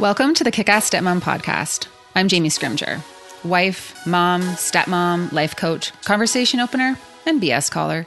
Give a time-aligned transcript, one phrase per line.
[0.00, 1.86] Welcome to the Kick Ass Stepmom podcast.
[2.14, 3.02] I'm Jamie Scrimgeour,
[3.44, 8.06] wife, mom, stepmom, life coach, conversation opener, and BS caller.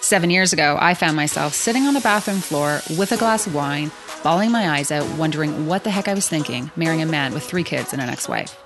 [0.00, 3.54] Seven years ago, I found myself sitting on the bathroom floor with a glass of
[3.54, 3.90] wine,
[4.22, 7.44] bawling my eyes out, wondering what the heck I was thinking, marrying a man with
[7.44, 8.58] three kids and an ex wife.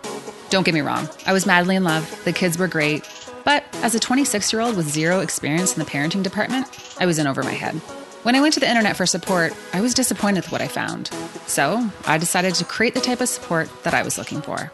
[0.51, 3.03] Don't get me wrong, I was madly in love, the kids were great,
[3.45, 6.69] but as a 26 year old with zero experience in the parenting department,
[7.01, 7.81] I was in over my head.
[8.23, 11.09] When I went to the internet for support, I was disappointed with what I found.
[11.47, 14.71] So I decided to create the type of support that I was looking for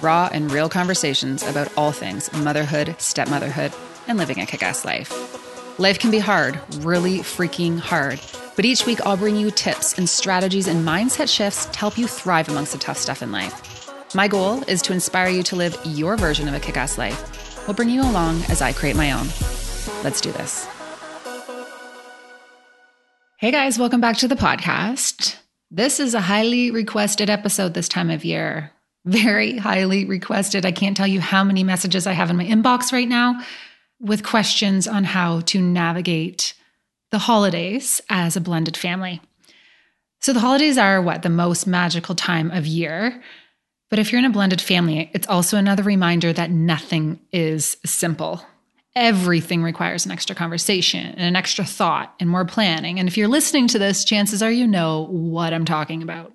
[0.00, 3.72] raw and real conversations about all things motherhood, stepmotherhood,
[4.06, 5.10] and living a kick ass life.
[5.78, 8.18] Life can be hard, really freaking hard.
[8.56, 12.06] But each week, I'll bring you tips and strategies and mindset shifts to help you
[12.06, 14.14] thrive amongst the tough stuff in life.
[14.14, 17.66] My goal is to inspire you to live your version of a kick ass life.
[17.66, 19.26] We'll bring you along as I create my own.
[20.02, 20.66] Let's do this.
[23.38, 25.36] Hey guys, welcome back to the podcast.
[25.70, 28.72] This is a highly requested episode this time of year.
[29.04, 30.64] Very highly requested.
[30.64, 33.38] I can't tell you how many messages I have in my inbox right now
[34.00, 36.54] with questions on how to navigate
[37.10, 39.20] the holidays as a blended family.
[40.22, 41.20] So, the holidays are what?
[41.20, 43.22] The most magical time of year.
[43.90, 48.46] But if you're in a blended family, it's also another reminder that nothing is simple
[48.96, 52.98] everything requires an extra conversation and an extra thought and more planning.
[52.98, 56.32] And if you're listening to this, chances are you know what I'm talking about.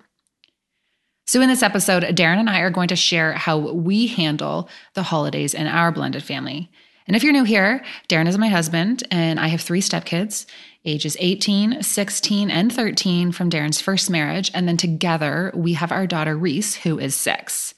[1.26, 5.02] So, in this episode, Darren and I are going to share how we handle the
[5.02, 6.70] holidays in our blended family.
[7.06, 10.46] And if you're new here, Darren is my husband, and I have three stepkids,
[10.84, 14.50] ages 18, 16, and 13 from Darren's first marriage.
[14.54, 17.74] And then together, we have our daughter Reese, who is six.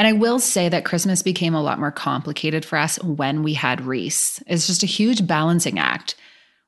[0.00, 3.52] And I will say that Christmas became a lot more complicated for us when we
[3.52, 4.42] had Reese.
[4.46, 6.14] It's just a huge balancing act.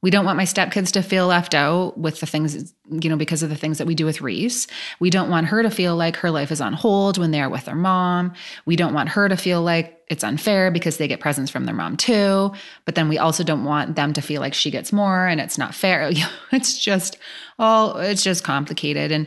[0.03, 3.43] We don't want my stepkids to feel left out with the things, you know, because
[3.43, 4.67] of the things that we do with Reese.
[5.01, 7.49] We don't want her to feel like her life is on hold when they are
[7.49, 8.35] with their mom.
[8.67, 11.75] We don't want her to feel like it's unfair because they get presents from their
[11.75, 12.53] mom too.
[12.85, 15.57] But then we also don't want them to feel like she gets more and it's
[15.57, 16.11] not fair.
[16.53, 17.17] It's just
[17.59, 19.11] all, it's just complicated.
[19.11, 19.27] And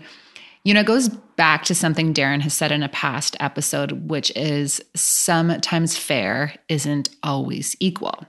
[0.63, 4.31] you know, it goes back to something Darren has said in a past episode, which
[4.35, 8.25] is sometimes fair isn't always equal.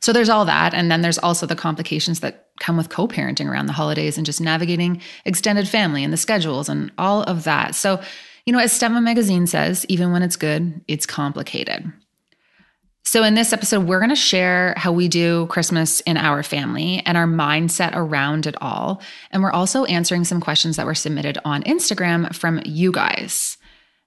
[0.00, 0.72] So there's all that.
[0.72, 4.26] And then there's also the complications that come with co parenting around the holidays and
[4.26, 7.74] just navigating extended family and the schedules and all of that.
[7.74, 8.02] So,
[8.46, 11.92] you know, as Stepmom Magazine says, even when it's good, it's complicated.
[13.02, 17.02] So, in this episode, we're going to share how we do Christmas in our family
[17.06, 19.00] and our mindset around it all.
[19.30, 23.56] And we're also answering some questions that were submitted on Instagram from you guys.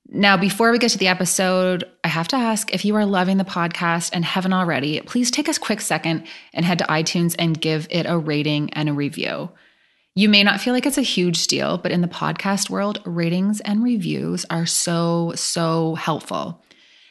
[0.08, 3.38] Now, before we get to the episode, I have to ask if you are loving
[3.38, 7.60] the podcast and haven't already, please take a quick second and head to iTunes and
[7.60, 9.50] give it a rating and a review.
[10.14, 13.60] You may not feel like it's a huge deal, but in the podcast world, ratings
[13.62, 16.63] and reviews are so, so helpful.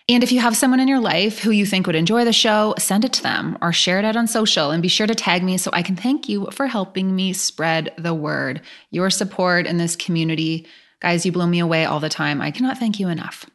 [0.09, 2.75] And if you have someone in your life who you think would enjoy the show,
[2.79, 5.43] send it to them or share it out on social and be sure to tag
[5.45, 8.63] me so I can thank you for helping me spread the word.
[8.91, 10.67] Your support in this community,
[11.01, 12.41] guys, you blow me away all the time.
[12.43, 13.47] I cannot thank you enough.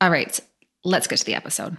[0.00, 0.38] All right,
[0.84, 1.76] let's get to the episode.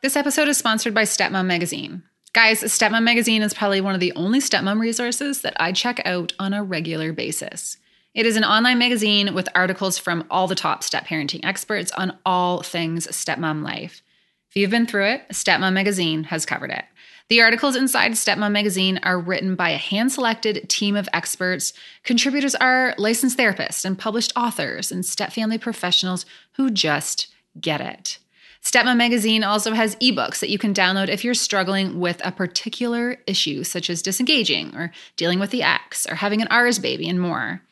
[0.00, 2.04] This episode is sponsored by Stepmom Magazine.
[2.34, 6.34] Guys, Stepmom Magazine is probably one of the only stepmom resources that I check out
[6.38, 7.78] on a regular basis.
[8.14, 12.18] It is an online magazine with articles from all the top step parenting experts on
[12.26, 14.02] all things stepmom life.
[14.50, 16.84] If you've been through it, Stepmom Magazine has covered it.
[17.28, 21.74] The articles inside Stepmom Magazine are written by a hand selected team of experts.
[22.02, 27.28] Contributors are licensed therapists and published authors and step family professionals who just
[27.60, 28.18] get it.
[28.62, 33.18] Stepmom Magazine also has ebooks that you can download if you're struggling with a particular
[33.26, 37.20] issue, such as disengaging or dealing with the ex or having an ours baby and
[37.20, 37.62] more.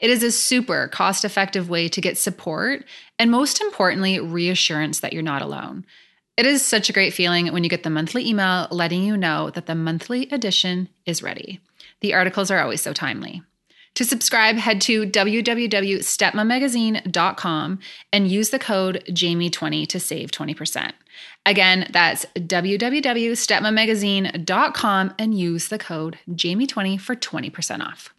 [0.00, 2.84] It is a super cost effective way to get support
[3.18, 5.84] and, most importantly, reassurance that you're not alone.
[6.38, 9.50] It is such a great feeling when you get the monthly email letting you know
[9.50, 11.60] that the monthly edition is ready.
[12.00, 13.42] The articles are always so timely.
[13.96, 17.78] To subscribe, head to www.stepmommagazine.com
[18.12, 20.92] and use the code Jamie20 to save 20%.
[21.44, 28.14] Again, that's www.stepmommagazine.com and use the code Jamie20 for 20% off.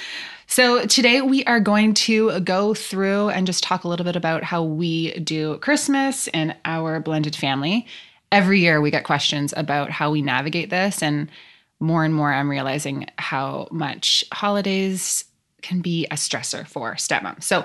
[0.49, 4.43] So, today we are going to go through and just talk a little bit about
[4.43, 7.87] how we do Christmas in our blended family.
[8.32, 11.00] Every year we get questions about how we navigate this.
[11.00, 11.31] And
[11.78, 15.25] more and more, I'm realizing how much holidays
[15.62, 17.44] can be a stressor for stepmoms.
[17.44, 17.64] So,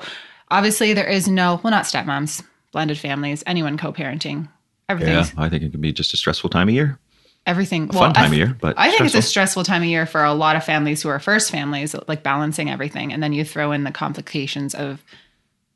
[0.51, 4.49] obviously, there is no, well, not stepmoms, blended families, anyone co parenting.
[4.87, 5.13] Everything.
[5.13, 6.99] Yeah, I think it can be just a stressful time of year
[7.45, 7.87] everything.
[7.87, 9.17] Well, fun time of year, but I think stressful.
[9.17, 11.95] it's a stressful time of year for a lot of families who are first families,
[12.07, 15.03] like balancing everything, and then you throw in the complications of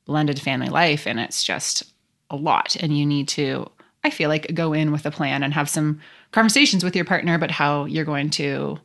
[0.06, 1.83] blended family life, and it's just
[2.29, 2.75] a lot.
[2.79, 3.69] And you need to,
[4.03, 6.01] I feel like, go in with a plan and have some
[6.31, 8.79] conversations with your partner about how you're going to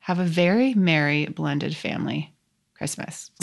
[0.00, 2.32] have a very merry blended family
[2.74, 3.30] Christmas.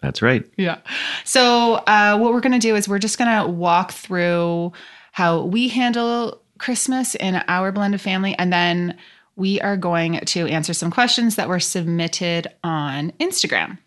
[0.00, 0.44] That's right.
[0.56, 0.78] Yeah.
[1.24, 4.72] So, uh, what we're going to do is we're just going to walk through
[5.12, 8.36] how we handle Christmas in our blended family.
[8.38, 8.96] And then
[9.36, 13.78] we are going to answer some questions that were submitted on Instagram.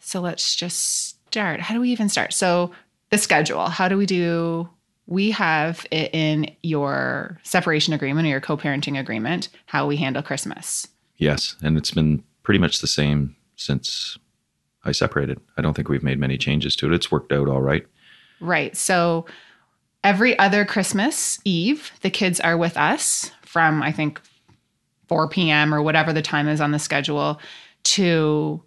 [0.00, 1.60] So let's just start.
[1.60, 2.32] How do we even start?
[2.32, 2.72] So,
[3.10, 3.68] the schedule.
[3.68, 4.68] How do we do?
[5.06, 10.22] We have it in your separation agreement or your co parenting agreement how we handle
[10.22, 10.86] Christmas.
[11.16, 11.56] Yes.
[11.62, 14.18] And it's been pretty much the same since
[14.84, 15.40] I separated.
[15.56, 16.94] I don't think we've made many changes to it.
[16.94, 17.86] It's worked out all right.
[18.40, 18.76] Right.
[18.76, 19.26] So,
[20.04, 24.20] every other Christmas Eve, the kids are with us from, I think,
[25.08, 25.74] 4 p.m.
[25.74, 27.40] or whatever the time is on the schedule
[27.84, 28.62] to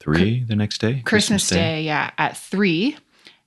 [0.00, 1.02] three the next day.
[1.04, 1.56] Christmas, Christmas day.
[1.56, 2.96] day, yeah, at three.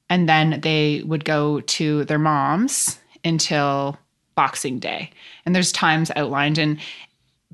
[0.10, 3.98] And then they would go to their moms until
[4.36, 5.12] Boxing Day.
[5.46, 6.58] And there's times outlined.
[6.58, 6.80] And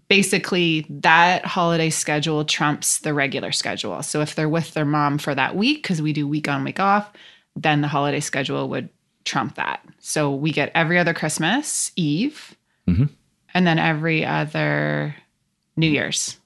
[0.08, 4.02] basically, that holiday schedule trumps the regular schedule.
[4.04, 6.80] So if they're with their mom for that week, because we do week on, week
[6.80, 7.12] off,
[7.56, 8.90] then the holiday schedule would
[9.26, 9.84] trump that.
[10.00, 12.56] So we get every other Christmas Eve
[12.88, 13.06] mm-hmm.
[13.54, 15.16] and then every other
[15.76, 16.38] New Year's.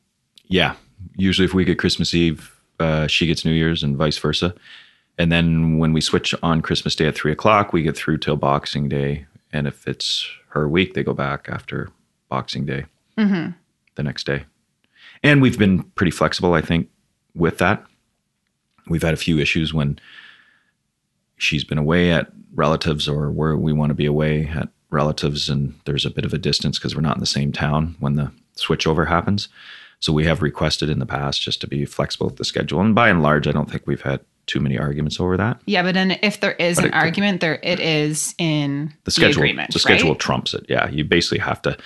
[0.48, 0.76] Yeah.
[1.16, 4.56] Usually, if we get Christmas Eve, uh, she gets New Year's and vice versa.
[5.18, 8.38] And then when we switch on Christmas Day at three o'clock, we get through till
[8.38, 9.26] Boxing Day.
[9.54, 11.90] And if it's her week, they go back after
[12.30, 12.86] Boxing Day
[13.22, 13.52] mm-hmm.
[13.96, 14.46] the next day.
[15.24, 16.90] And we've been pretty flexible, I think,
[17.36, 17.86] with that.
[18.88, 20.00] We've had a few issues when
[21.38, 25.74] she's been away at relatives or where we want to be away at relatives and
[25.86, 28.32] there's a bit of a distance because we're not in the same town when the
[28.58, 29.48] switchover happens.
[30.00, 32.82] So we have requested in the past just to be flexible with the schedule.
[32.82, 35.62] And by and large, I don't think we've had too many arguments over that.
[35.66, 39.12] Yeah, but then if there is but an it, argument, there it is in the
[39.12, 39.34] schedule.
[39.34, 40.20] The, agreement, the schedule right?
[40.20, 40.66] trumps it.
[40.68, 41.78] Yeah, you basically have to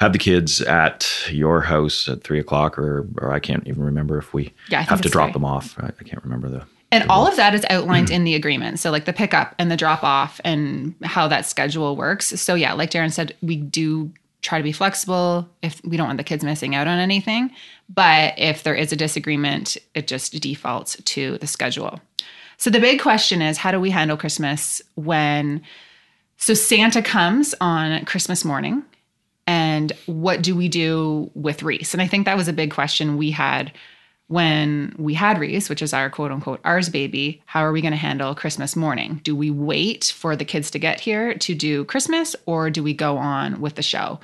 [0.00, 4.18] have the kids at your house at three o'clock, or or I can't even remember
[4.18, 5.78] if we yeah, have to drop them off.
[5.78, 8.78] I, I, can't remember the and all of that is outlined in the agreement.
[8.78, 12.26] So, like the pickup and the drop off and how that schedule works.
[12.40, 16.18] So, yeah, like Darren said, we do try to be flexible if we don't want
[16.18, 17.50] the kids missing out on anything.
[17.88, 22.00] But if there is a disagreement, it just defaults to the schedule.
[22.58, 25.62] So, the big question is how do we handle Christmas when?
[26.36, 28.84] So, Santa comes on Christmas morning.
[29.46, 31.92] And what do we do with Reese?
[31.92, 33.72] And I think that was a big question we had
[34.28, 37.92] when we had Reese, which is our quote unquote ours baby, how are we going
[37.92, 39.20] to handle Christmas morning?
[39.22, 42.94] Do we wait for the kids to get here to do Christmas or do we
[42.94, 44.20] go on with the show?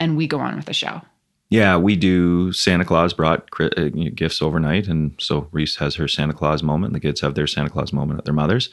[0.00, 1.02] And we go on with the show.
[1.50, 2.50] Yeah, we do.
[2.52, 4.88] Santa Claus brought uh, gifts overnight.
[4.88, 6.86] And so Reese has her Santa Claus moment.
[6.86, 8.70] And the kids have their Santa Claus moment at their mother's.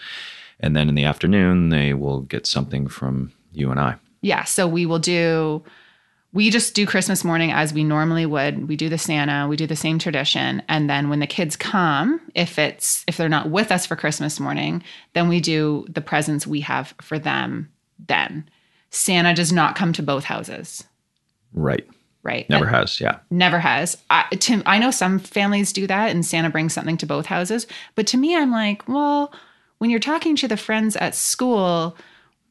[0.62, 3.96] And then in the afternoon, they will get something from you and I.
[4.22, 4.46] Yeah.
[4.46, 5.62] So we will do
[6.32, 8.68] we just do Christmas morning as we normally would.
[8.68, 12.22] We do the Santa, we do the same tradition, and then when the kids come,
[12.36, 14.84] if it's if they're not with us for Christmas morning,
[15.14, 17.70] then we do the presents we have for them
[18.08, 18.48] then.
[18.92, 20.84] Santa does not come to both houses.
[21.54, 21.88] Right.
[22.22, 22.50] Right.
[22.50, 23.20] Never and has, yeah.
[23.30, 23.98] Never has.
[24.10, 27.66] I, to, I know some families do that and Santa brings something to both houses,
[27.96, 29.32] but to me I'm like, well,
[29.78, 31.96] when you're talking to the friends at school,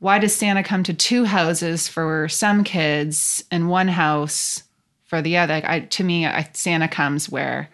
[0.00, 4.62] why does Santa come to two houses for some kids and one house
[5.04, 5.60] for the other?
[5.64, 7.68] I, to me, I, Santa comes where.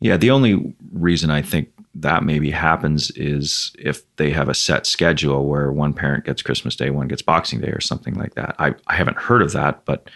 [0.00, 4.86] Yeah, the only reason I think that maybe happens is if they have a set
[4.86, 8.54] schedule where one parent gets Christmas Day, one gets Boxing Day, or something like that.
[8.58, 10.08] I, I haven't heard of that, but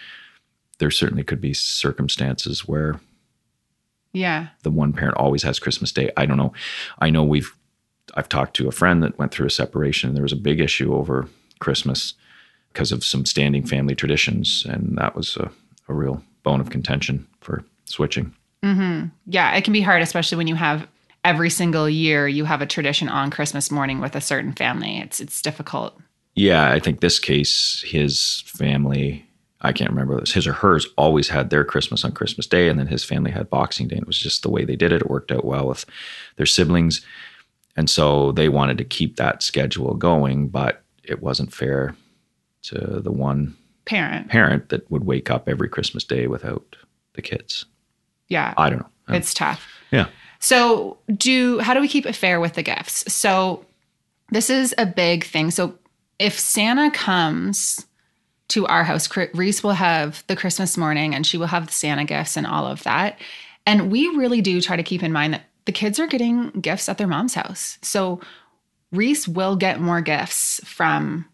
[0.79, 2.99] there certainly could be circumstances where
[4.13, 6.11] yeah the one parent always has Christmas Day.
[6.17, 6.53] I don't know.
[6.99, 7.55] I know we've
[8.15, 10.61] I've talked to a friend that went through a separation and there was a big
[10.61, 11.29] issue over
[11.63, 12.15] Christmas
[12.73, 15.51] because of some standing family traditions, and that was a,
[15.89, 18.35] a real bone of contention for switching.
[18.63, 19.09] Mm-hmm.
[19.27, 20.87] Yeah, it can be hard, especially when you have
[21.25, 24.99] every single year you have a tradition on Christmas morning with a certain family.
[24.99, 25.99] It's it's difficult.
[26.35, 29.27] Yeah, I think this case, his family,
[29.61, 32.79] I can't remember this, his or hers always had their Christmas on Christmas Day, and
[32.79, 33.97] then his family had Boxing Day.
[33.97, 35.03] And it was just the way they did it.
[35.03, 35.85] It worked out well with
[36.37, 37.05] their siblings.
[37.77, 41.97] And so they wanted to keep that schedule going, but it wasn't fair
[42.63, 46.77] to the one parent parent that would wake up every Christmas Day without
[47.15, 47.65] the kids.
[48.29, 48.55] Yeah.
[48.57, 49.15] I don't know.
[49.15, 49.67] It's tough.
[49.91, 50.07] Yeah.
[50.39, 53.13] So, do how do we keep it fair with the gifts?
[53.13, 53.65] So,
[54.31, 55.51] this is a big thing.
[55.51, 55.79] So,
[56.19, 57.87] if Santa comes
[58.49, 62.05] to our house, Reese will have the Christmas morning and she will have the Santa
[62.05, 63.19] gifts and all of that.
[63.67, 66.89] And we really do try to keep in mind that the kids are getting gifts
[66.89, 67.79] at their mom's house.
[67.83, 68.21] So,
[68.93, 71.27] Reese will get more gifts from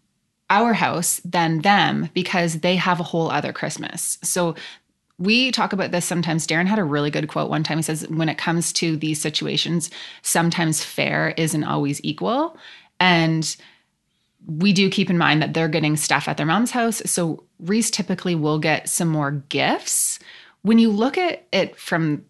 [0.49, 4.17] our house than them because they have a whole other Christmas.
[4.23, 4.55] So
[5.19, 6.47] we talk about this sometimes.
[6.47, 7.77] Darren had a really good quote one time.
[7.77, 12.57] He says, when it comes to these situations, sometimes fair isn't always equal.
[12.99, 13.55] And
[14.47, 17.01] we do keep in mind that they're getting stuff at their mom's house.
[17.05, 20.19] So Reese typically will get some more gifts.
[20.61, 22.25] When you look at it from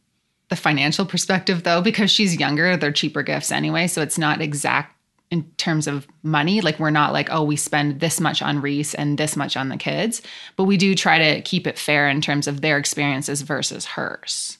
[0.49, 3.85] the financial perspective, though, because she's younger, they're cheaper gifts anyway.
[3.85, 4.95] So it's not exact
[5.31, 6.61] in terms of money.
[6.61, 9.69] Like we're not like, oh, we spend this much on Reese and this much on
[9.69, 10.21] the kids,
[10.55, 14.57] but we do try to keep it fair in terms of their experiences versus hers.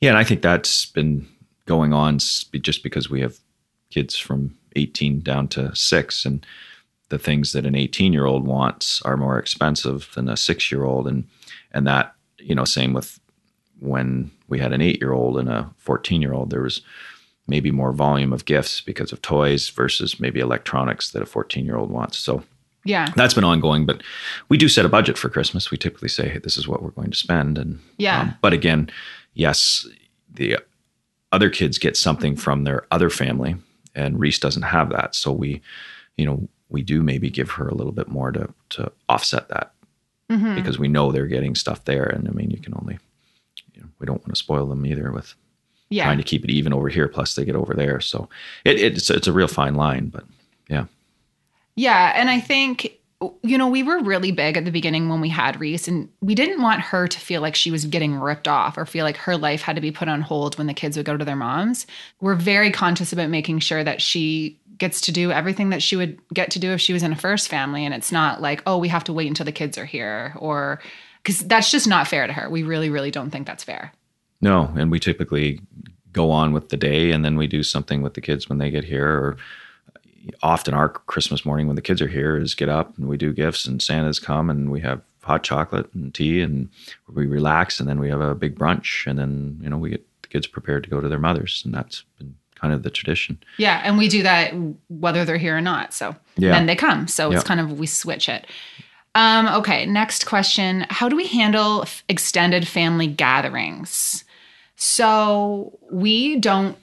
[0.00, 1.28] Yeah, and I think that's been
[1.66, 3.38] going on just because we have
[3.90, 6.44] kids from 18 down to 6 and
[7.10, 10.84] the things that an 18 year old wants are more expensive than a 6 year
[10.84, 11.26] old and
[11.72, 13.18] and that you know same with
[13.80, 16.82] when we had an 8 year old and a 14 year old there was
[17.50, 21.76] maybe more volume of gifts because of toys versus maybe electronics that a 14 year
[21.76, 22.18] old wants.
[22.18, 22.42] So
[22.84, 24.02] yeah, that's been ongoing, but
[24.48, 25.70] we do set a budget for Christmas.
[25.70, 27.58] We typically say, hey, this is what we're going to spend.
[27.58, 28.90] And yeah, um, but again,
[29.34, 29.86] yes,
[30.32, 30.56] the
[31.32, 33.56] other kids get something from their other family
[33.94, 35.14] and Reese doesn't have that.
[35.14, 35.60] So we,
[36.16, 39.72] you know, we do maybe give her a little bit more to, to offset that
[40.30, 40.54] mm-hmm.
[40.54, 42.04] because we know they're getting stuff there.
[42.04, 42.98] And I mean, you can only,
[43.74, 45.34] you know, we don't want to spoil them either with
[45.90, 46.04] yeah.
[46.04, 47.08] trying to keep it even over here.
[47.08, 48.28] Plus, they get over there, so
[48.64, 50.06] it, it's it's a real fine line.
[50.06, 50.24] But
[50.68, 50.86] yeah,
[51.74, 52.96] yeah, and I think
[53.42, 56.34] you know we were really big at the beginning when we had Reese, and we
[56.34, 59.36] didn't want her to feel like she was getting ripped off or feel like her
[59.36, 61.86] life had to be put on hold when the kids would go to their moms.
[62.20, 66.18] We're very conscious about making sure that she gets to do everything that she would
[66.32, 68.78] get to do if she was in a first family and it's not like oh
[68.78, 70.80] we have to wait until the kids are here or
[71.22, 73.92] because that's just not fair to her we really really don't think that's fair
[74.40, 75.60] no, and we typically
[76.12, 78.70] go on with the day and then we do something with the kids when they
[78.70, 79.36] get here or
[80.42, 83.32] often our Christmas morning when the kids are here is get up and we do
[83.32, 86.68] gifts and Santa's come and we have hot chocolate and tea and
[87.12, 90.04] we relax and then we have a big brunch and then you know we get
[90.22, 93.38] the kids prepared to go to their mothers and that's been kind of the tradition.
[93.56, 94.52] Yeah, and we do that
[94.88, 95.94] whether they're here or not.
[95.94, 96.52] So yeah.
[96.52, 97.08] then they come.
[97.08, 98.46] So it's kind of we switch it.
[99.14, 100.86] Um, okay, next question.
[100.90, 104.24] How do we handle extended family gatherings?
[104.82, 106.74] So we don't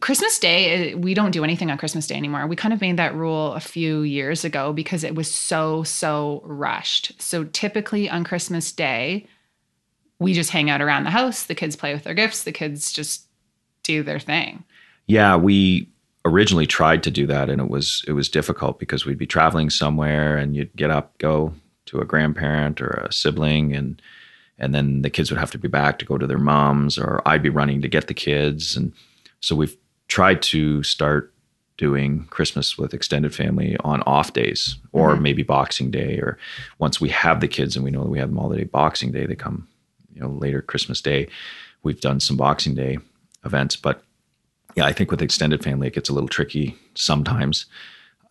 [0.00, 2.46] Christmas Day, eh, we don't do anything on Christmas Day anymore.
[2.46, 6.40] We kind of made that rule a few years ago because it was so, so
[6.44, 7.20] rushed.
[7.20, 9.26] So typically on Christmas Day,
[10.18, 11.44] we just hang out around the house.
[11.44, 12.44] The kids play with their gifts.
[12.44, 13.26] The kids just
[13.82, 14.64] do their thing.
[15.06, 15.86] Yeah, we
[16.24, 19.68] originally tried to do that and it was it was difficult because we'd be traveling
[19.68, 21.52] somewhere and you'd get up, go
[21.86, 24.00] to a grandparent or a sibling and
[24.58, 27.22] and then the kids would have to be back to go to their moms or
[27.26, 28.76] I'd be running to get the kids.
[28.76, 28.92] And
[29.40, 29.76] so we've
[30.08, 31.32] tried to start
[31.76, 35.22] doing Christmas with extended family on off days or mm-hmm.
[35.22, 36.36] maybe Boxing Day or
[36.78, 38.64] once we have the kids and we know that we have them all the day
[38.64, 39.68] Boxing Day they come
[40.12, 41.28] you know later Christmas Day.
[41.84, 42.98] We've done some Boxing Day
[43.44, 44.02] events but
[44.74, 47.66] yeah I think with extended family it gets a little tricky sometimes.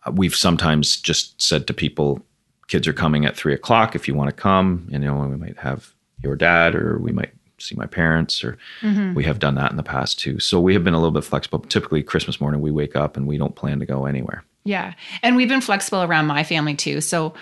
[0.04, 2.22] Uh, we've sometimes just said to people
[2.68, 4.88] kids are coming at three o'clock if you want to come.
[4.92, 8.56] And you know we might have your dad or we might see my parents or
[8.82, 9.14] mm-hmm.
[9.14, 11.24] we have done that in the past too so we have been a little bit
[11.24, 14.92] flexible typically christmas morning we wake up and we don't plan to go anywhere Yeah.
[15.22, 17.00] And we've been flexible around my family too.
[17.00, 17.32] So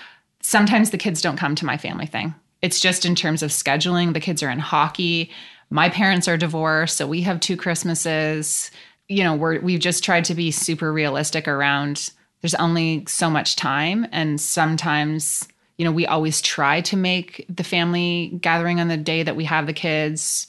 [0.43, 2.35] sometimes the kids don't come to my family thing.
[2.63, 4.15] It's just in terms of scheduling.
[4.15, 5.31] The kids are in hockey.
[5.69, 8.71] My parents are divorced, so we have two Christmases.
[9.09, 12.11] You know, we're we've just tried to be super realistic around
[12.43, 17.65] there's only so much time and sometimes you know, we always try to make the
[17.65, 20.47] family gathering on the day that we have the kids,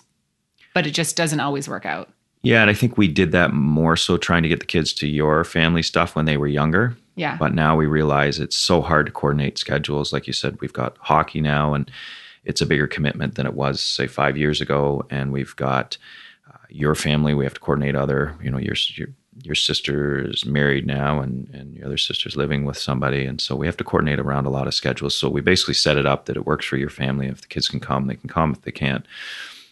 [0.74, 2.10] but it just doesn't always work out.
[2.44, 5.08] Yeah, and I think we did that more so trying to get the kids to
[5.08, 6.96] your family stuff when they were younger.
[7.16, 7.36] Yeah.
[7.36, 10.14] But now we realize it's so hard to coordinate schedules.
[10.14, 11.92] Like you said, we've got hockey now, and
[12.46, 15.06] it's a bigger commitment than it was, say, five years ago.
[15.10, 15.98] And we've got
[16.48, 17.34] uh, your family.
[17.34, 19.10] We have to coordinate other, you know, your your
[19.44, 23.26] your sister is married now and, and your other sister's living with somebody.
[23.26, 25.16] And so we have to coordinate around a lot of schedules.
[25.16, 27.28] So we basically set it up that it works for your family.
[27.28, 28.52] If the kids can come, they can come.
[28.52, 29.06] If they can't,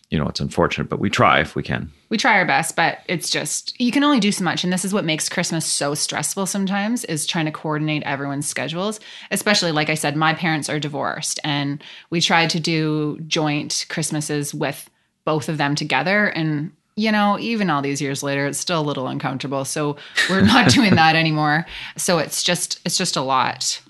[0.10, 1.92] you know, it's unfortunate, but we try if we can.
[2.10, 4.64] We try our best, but it's just, you can only do so much.
[4.64, 9.00] And this is what makes Christmas so stressful sometimes is trying to coordinate everyone's schedules.
[9.32, 14.54] Especially, like I said, my parents are divorced and we tried to do joint Christmases
[14.54, 14.90] with
[15.26, 16.28] both of them together.
[16.28, 19.66] And you know, even all these years later, it's still a little uncomfortable.
[19.66, 19.98] So
[20.30, 21.66] we're not doing that anymore.
[21.98, 23.82] So it's just it's just a lot.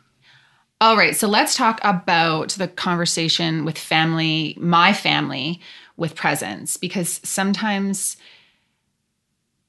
[0.82, 5.62] All right, so let's talk about the conversation with family, my family
[5.96, 8.18] with presents because sometimes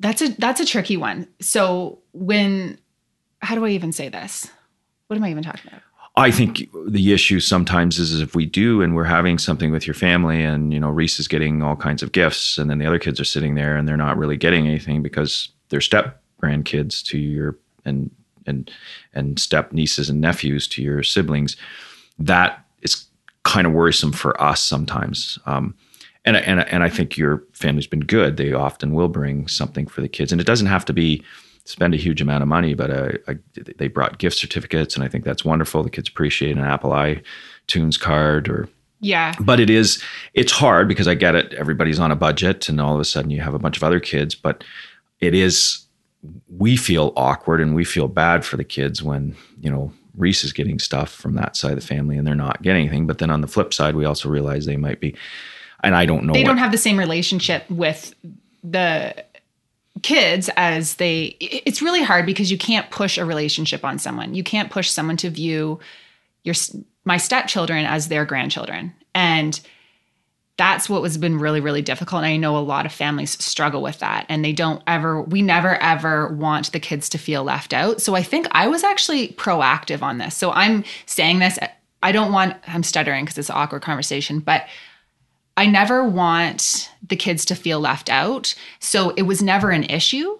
[0.00, 1.28] that's a that's a tricky one.
[1.40, 2.78] So when
[3.40, 4.50] how do I even say this?
[5.06, 5.82] What am I even talking about?
[6.18, 9.94] I think the issue sometimes is if we do and we're having something with your
[9.94, 12.98] family and you know Reese is getting all kinds of gifts and then the other
[12.98, 17.18] kids are sitting there and they're not really getting anything because they're step grandkids to
[17.18, 18.10] your and
[18.46, 18.70] and
[19.12, 21.56] and step nieces and nephews to your siblings
[22.18, 23.06] that is
[23.42, 25.38] kind of worrisome for us sometimes.
[25.46, 25.74] Um,
[26.24, 28.36] and and and I think your family's been good.
[28.36, 31.22] They often will bring something for the kids and it doesn't have to be
[31.68, 33.38] spend a huge amount of money, but uh, I,
[33.76, 35.82] they brought gift certificates, and I think that's wonderful.
[35.82, 38.68] The kids appreciate an Apple iTunes card or
[39.00, 39.34] yeah.
[39.40, 40.02] But it is
[40.34, 41.52] it's hard because I get it.
[41.54, 44.00] Everybody's on a budget, and all of a sudden you have a bunch of other
[44.00, 44.34] kids.
[44.34, 44.64] But
[45.20, 45.84] it is
[46.48, 50.52] we feel awkward and we feel bad for the kids when you know Reese is
[50.52, 53.06] getting stuff from that side of the family and they're not getting anything.
[53.06, 55.14] But then on the flip side, we also realize they might be,
[55.82, 56.32] and I don't know.
[56.32, 58.14] They what, don't have the same relationship with
[58.64, 59.24] the
[60.02, 64.34] kids as they it's really hard because you can't push a relationship on someone.
[64.34, 65.80] You can't push someone to view
[66.44, 66.54] your
[67.04, 68.94] my stepchildren as their grandchildren.
[69.14, 69.58] And
[70.58, 72.24] that's what has been really really difficult.
[72.24, 74.26] And i know a lot of families struggle with that.
[74.28, 78.00] And they don't ever we never ever want the kids to feel left out.
[78.02, 80.34] So i think i was actually proactive on this.
[80.34, 81.58] So i'm saying this
[82.02, 84.66] i don't want i'm stuttering because it's an awkward conversation but
[85.56, 88.54] I never want the kids to feel left out.
[88.78, 90.38] So it was never an issue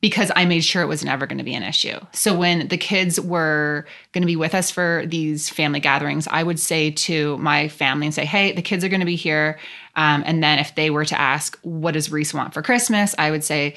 [0.00, 1.98] because I made sure it was never going to be an issue.
[2.12, 6.42] So when the kids were going to be with us for these family gatherings, I
[6.42, 9.58] would say to my family and say, "Hey, the kids are going to be here."
[9.96, 13.30] Um, and then if they were to ask, "What does Reese want for Christmas?" I
[13.30, 13.74] would say,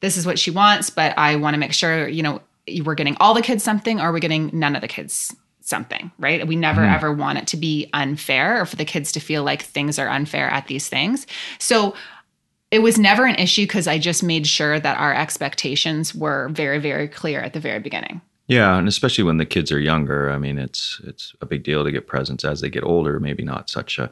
[0.00, 2.40] "This is what she wants, but I want to make sure you know
[2.84, 5.34] we're getting all the kids something, or we're getting none of the kids
[5.68, 6.46] something, right?
[6.46, 6.94] We never mm.
[6.94, 10.08] ever want it to be unfair or for the kids to feel like things are
[10.08, 11.26] unfair at these things.
[11.58, 11.94] So
[12.70, 16.78] it was never an issue because I just made sure that our expectations were very,
[16.78, 18.20] very clear at the very beginning.
[18.46, 21.84] Yeah, and especially when the kids are younger, I mean, it's it's a big deal
[21.84, 22.44] to get presents.
[22.44, 24.10] As they get older, maybe not such a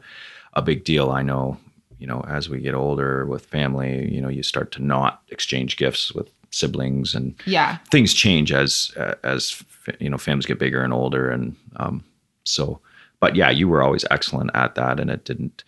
[0.53, 1.09] a big deal.
[1.09, 1.57] I know,
[1.97, 5.75] you know, as we get older with family, you know, you start to not exchange
[5.75, 7.77] gifts with siblings and yeah.
[7.91, 9.63] things change as uh, as
[9.99, 12.03] you know families get bigger and older and um,
[12.43, 12.79] so
[13.19, 15.63] but yeah you were always excellent at that and it didn't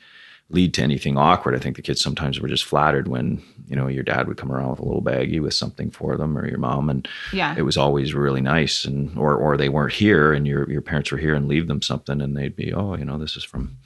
[0.52, 1.56] lead to anything awkward.
[1.56, 4.52] I think the kids sometimes were just flattered when you know your dad would come
[4.52, 7.54] around with a little baggie with something for them or your mom and yeah.
[7.58, 11.12] it was always really nice and or or they weren't here and your your parents
[11.12, 13.78] were here and leave them something and they'd be oh you know this is from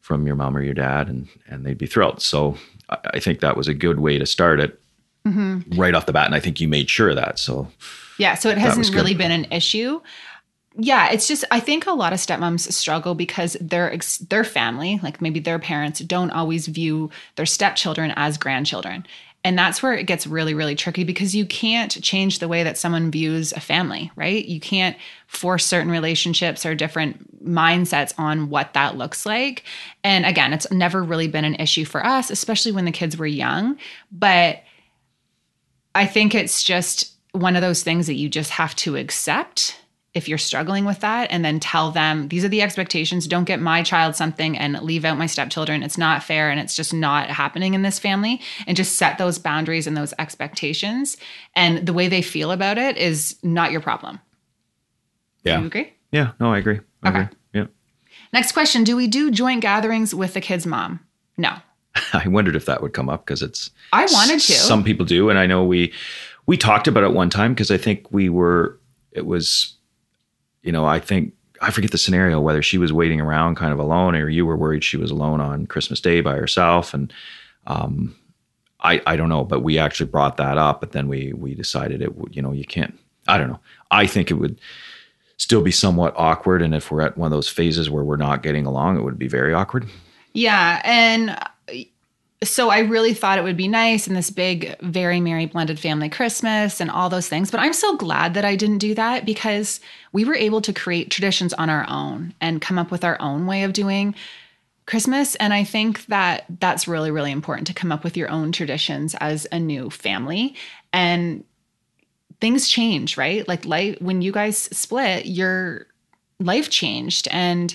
[0.00, 2.20] from your mom or your dad and and they'd be thrilled.
[2.20, 4.81] So I, I think that was a good way to start it
[5.26, 5.78] mm-hmm.
[5.78, 6.26] right off the bat.
[6.26, 7.38] And I think you made sure of that.
[7.38, 7.68] So,
[8.18, 10.00] yeah, so it hasn't really been an issue.
[10.76, 13.94] Yeah, it's just I think a lot of stepmoms struggle because their
[14.28, 19.06] their family, like maybe their parents, don't always view their stepchildren as grandchildren.
[19.44, 22.78] And that's where it gets really, really tricky because you can't change the way that
[22.78, 24.44] someone views a family, right?
[24.44, 29.64] You can't force certain relationships or different mindsets on what that looks like.
[30.04, 33.26] And again, it's never really been an issue for us, especially when the kids were
[33.26, 33.78] young.
[34.12, 34.62] But
[35.94, 39.78] I think it's just one of those things that you just have to accept
[40.14, 43.58] if you're struggling with that and then tell them these are the expectations don't get
[43.60, 47.30] my child something and leave out my stepchildren it's not fair and it's just not
[47.30, 51.16] happening in this family and just set those boundaries and those expectations
[51.56, 54.20] and the way they feel about it is not your problem
[55.44, 55.56] Yeah.
[55.56, 56.32] do you agree Yeah.
[56.38, 56.80] No, I agree.
[57.02, 57.18] I Okay.
[57.22, 57.36] agree.
[57.54, 57.66] Yeah.
[58.34, 61.00] next question do we do joint gatherings with the kids mom
[61.38, 61.54] no
[62.12, 65.30] I wondered if that would come up because it's i wanted to Some people do,
[65.30, 65.92] and I know we
[66.46, 68.78] we talked about it one time because I think we were.
[69.12, 69.76] It was,
[70.62, 73.78] you know, I think I forget the scenario whether she was waiting around kind of
[73.78, 77.12] alone or you were worried she was alone on Christmas Day by herself, and
[77.66, 78.16] um,
[78.80, 82.00] I I don't know, but we actually brought that up, but then we we decided
[82.00, 82.98] it would, you know, you can't.
[83.28, 83.60] I don't know.
[83.90, 84.60] I think it would
[85.36, 88.42] still be somewhat awkward, and if we're at one of those phases where we're not
[88.42, 89.88] getting along, it would be very awkward.
[90.34, 90.80] Yeah.
[90.84, 91.38] And
[92.42, 96.08] so I really thought it would be nice in this big, very merry blended family
[96.08, 97.50] Christmas and all those things.
[97.50, 99.80] But I'm so glad that I didn't do that because
[100.12, 103.46] we were able to create traditions on our own and come up with our own
[103.46, 104.14] way of doing
[104.86, 105.36] Christmas.
[105.36, 109.14] And I think that that's really, really important to come up with your own traditions
[109.20, 110.56] as a new family.
[110.92, 111.44] And
[112.40, 113.46] things change, right?
[113.46, 115.86] Like life, when you guys split, your
[116.40, 117.28] life changed.
[117.30, 117.74] And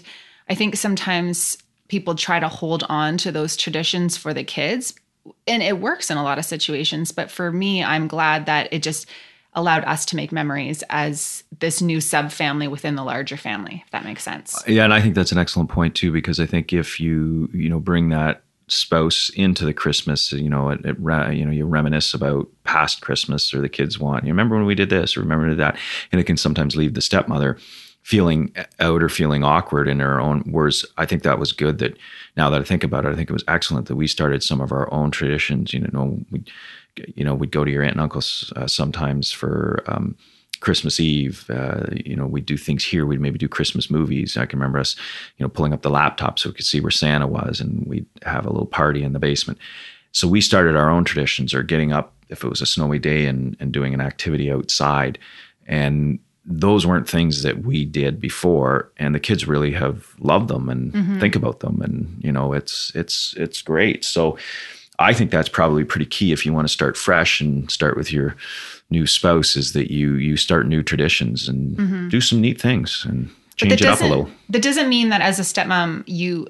[0.50, 4.94] I think sometimes people try to hold on to those traditions for the kids.
[5.46, 7.12] And it works in a lot of situations.
[7.12, 9.08] But for me, I'm glad that it just
[9.54, 14.06] allowed us to make memories as this new subfamily within the larger family, if that
[14.06, 14.56] makes sense.
[14.56, 17.50] Uh, yeah, and I think that's an excellent point too, because I think if you
[17.54, 21.66] you know bring that spouse into the Christmas, you know, it, it you know you
[21.66, 25.22] reminisce about past Christmas, or the kids want you remember when we did this, or
[25.22, 25.78] remember that,
[26.12, 27.58] and it can sometimes leave the stepmother
[28.08, 30.86] feeling out or feeling awkward in her own words.
[30.98, 31.80] I think that was good.
[31.80, 31.98] That
[32.38, 34.62] now that I think about it, I think it was excellent that we started some
[34.62, 35.74] of our own traditions.
[35.74, 36.42] You know, we
[37.16, 39.84] you know we'd go to your aunt and uncle's uh, sometimes for.
[39.88, 40.16] Um,
[40.60, 43.06] Christmas Eve, uh, you know, we'd do things here.
[43.06, 44.38] We'd maybe do Christmas movies.
[44.38, 44.96] I can remember us,
[45.38, 48.08] you know, pulling up the laptop so we could see where Santa was, and we'd
[48.24, 49.60] have a little party in the basement.
[50.14, 53.28] So we started our own traditions, or getting up if it was a snowy day
[53.28, 55.20] and and doing an activity outside,
[55.68, 60.70] and those weren't things that we did before, and the kids really have loved them
[60.70, 61.20] and mm-hmm.
[61.20, 64.04] think about them, and you know, it's it's it's great.
[64.04, 64.38] So.
[65.00, 68.12] I think that's probably pretty key if you want to start fresh and start with
[68.12, 68.36] your
[68.90, 72.10] new spouse is that you you start new traditions and mm-hmm.
[72.10, 74.30] do some neat things and change it up a little.
[74.50, 76.48] That doesn't mean that as a stepmom, you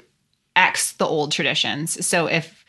[0.55, 2.05] X the old traditions.
[2.05, 2.65] So if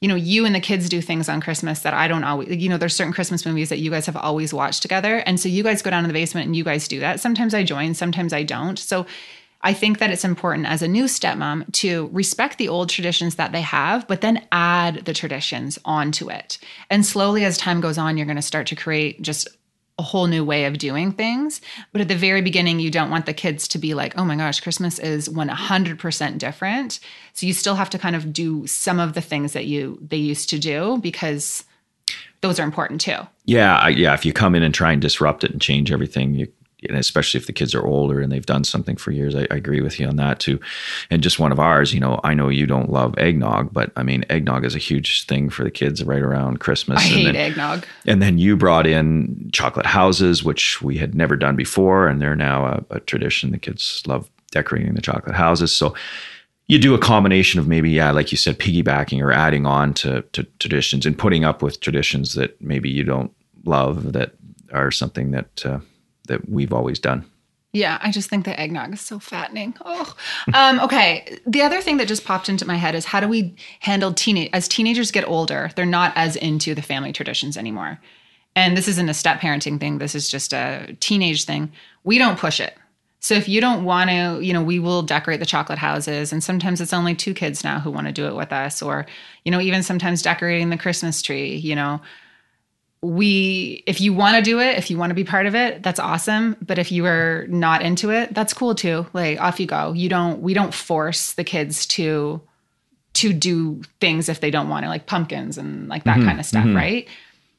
[0.00, 2.68] you know you and the kids do things on Christmas that I don't always, you
[2.68, 5.62] know, there's certain Christmas movies that you guys have always watched together, and so you
[5.62, 7.20] guys go down to the basement and you guys do that.
[7.20, 8.78] Sometimes I join, sometimes I don't.
[8.78, 9.06] So
[9.60, 13.50] I think that it's important as a new stepmom to respect the old traditions that
[13.50, 16.58] they have, but then add the traditions onto it.
[16.90, 19.48] And slowly, as time goes on, you're going to start to create just
[19.98, 21.60] a whole new way of doing things.
[21.92, 24.36] But at the very beginning, you don't want the kids to be like, oh my
[24.36, 27.00] gosh, Christmas is 100% different.
[27.32, 30.16] So you still have to kind of do some of the things that you they
[30.16, 31.64] used to do because
[32.40, 33.18] those are important too.
[33.44, 34.14] Yeah, yeah.
[34.14, 36.52] If you come in and try and disrupt it and change everything, you,
[36.88, 39.56] and especially if the kids are older and they've done something for years, I, I
[39.56, 40.60] agree with you on that too.
[41.10, 44.02] And just one of ours, you know, I know you don't love eggnog, but I
[44.02, 47.00] mean, eggnog is a huge thing for the kids right around Christmas.
[47.00, 47.86] I and hate then, eggnog.
[48.06, 52.36] And then you brought in chocolate houses, which we had never done before, and they're
[52.36, 53.50] now a, a tradition.
[53.50, 55.74] The kids love decorating the chocolate houses.
[55.74, 55.94] So
[56.68, 60.22] you do a combination of maybe, yeah, like you said, piggybacking or adding on to,
[60.32, 63.32] to traditions and putting up with traditions that maybe you don't
[63.64, 64.32] love that
[64.72, 65.78] are something that uh,
[66.28, 67.24] that we've always done.
[67.72, 69.76] Yeah, I just think the eggnog is so fattening.
[69.84, 70.14] Oh,
[70.54, 71.38] um, okay.
[71.46, 74.50] The other thing that just popped into my head is how do we handle teenage
[74.52, 75.70] as teenagers get older?
[75.76, 78.00] They're not as into the family traditions anymore,
[78.56, 79.98] and this isn't a step parenting thing.
[79.98, 81.70] This is just a teenage thing.
[82.04, 82.74] We don't push it.
[83.20, 86.42] So if you don't want to, you know, we will decorate the chocolate houses, and
[86.42, 89.04] sometimes it's only two kids now who want to do it with us, or
[89.44, 91.56] you know, even sometimes decorating the Christmas tree.
[91.56, 92.00] You know,
[93.00, 95.82] we if you want to do it if you want to be part of it
[95.82, 96.56] that's awesome.
[96.60, 99.06] But if you are not into it that's cool too.
[99.12, 99.92] Like off you go.
[99.92, 102.40] You don't we don't force the kids to
[103.14, 106.26] to do things if they don't want to like pumpkins and like that mm-hmm.
[106.26, 106.76] kind of stuff mm-hmm.
[106.76, 107.08] right?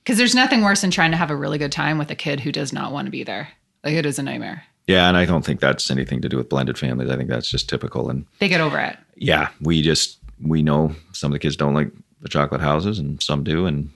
[0.04, 2.40] Because there's nothing worse than trying to have a really good time with a kid
[2.40, 3.50] who does not want to be there.
[3.84, 4.64] Like it is a nightmare.
[4.88, 7.12] Yeah, and I don't think that's anything to do with blended families.
[7.12, 8.10] I think that's just typical.
[8.10, 8.98] And they get over it.
[9.16, 13.22] Yeah, we just we know some of the kids don't like the chocolate houses, and
[13.22, 13.92] some do, and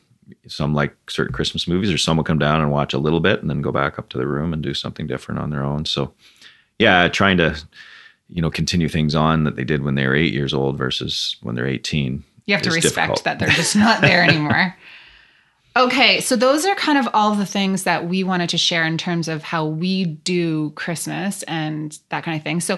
[0.48, 3.42] some like certain Christmas movies, or some will come down and watch a little bit
[3.42, 5.86] and then go back up to the room and do something different on their own.
[5.86, 6.14] So,
[6.80, 7.58] yeah, trying to
[8.30, 11.38] you know continue things on that they did when they were eight years old versus
[11.42, 12.24] when they're eighteen.
[12.46, 13.24] you have to respect difficult.
[13.26, 14.76] that they're just not there anymore
[15.76, 18.98] Okay, so those are kind of all the things that we wanted to share in
[18.98, 22.60] terms of how we do Christmas and that kind of thing.
[22.60, 22.78] So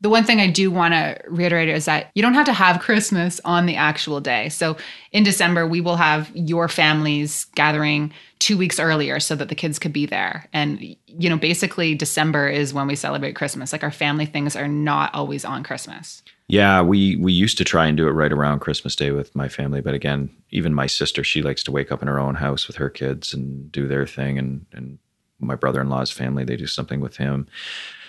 [0.00, 2.80] the one thing I do want to reiterate is that you don't have to have
[2.80, 4.48] Christmas on the actual day.
[4.48, 4.76] So
[5.12, 9.78] in December, we will have your families gathering two weeks earlier so that the kids
[9.78, 10.48] could be there.
[10.52, 13.72] And, you know, basically, December is when we celebrate Christmas.
[13.72, 16.22] Like our family things are not always on Christmas.
[16.50, 19.48] Yeah, we we used to try and do it right around Christmas Day with my
[19.48, 22.66] family, but again, even my sister, she likes to wake up in her own house
[22.66, 24.98] with her kids and do their thing, and and
[25.40, 27.46] my brother in law's family, they do something with him,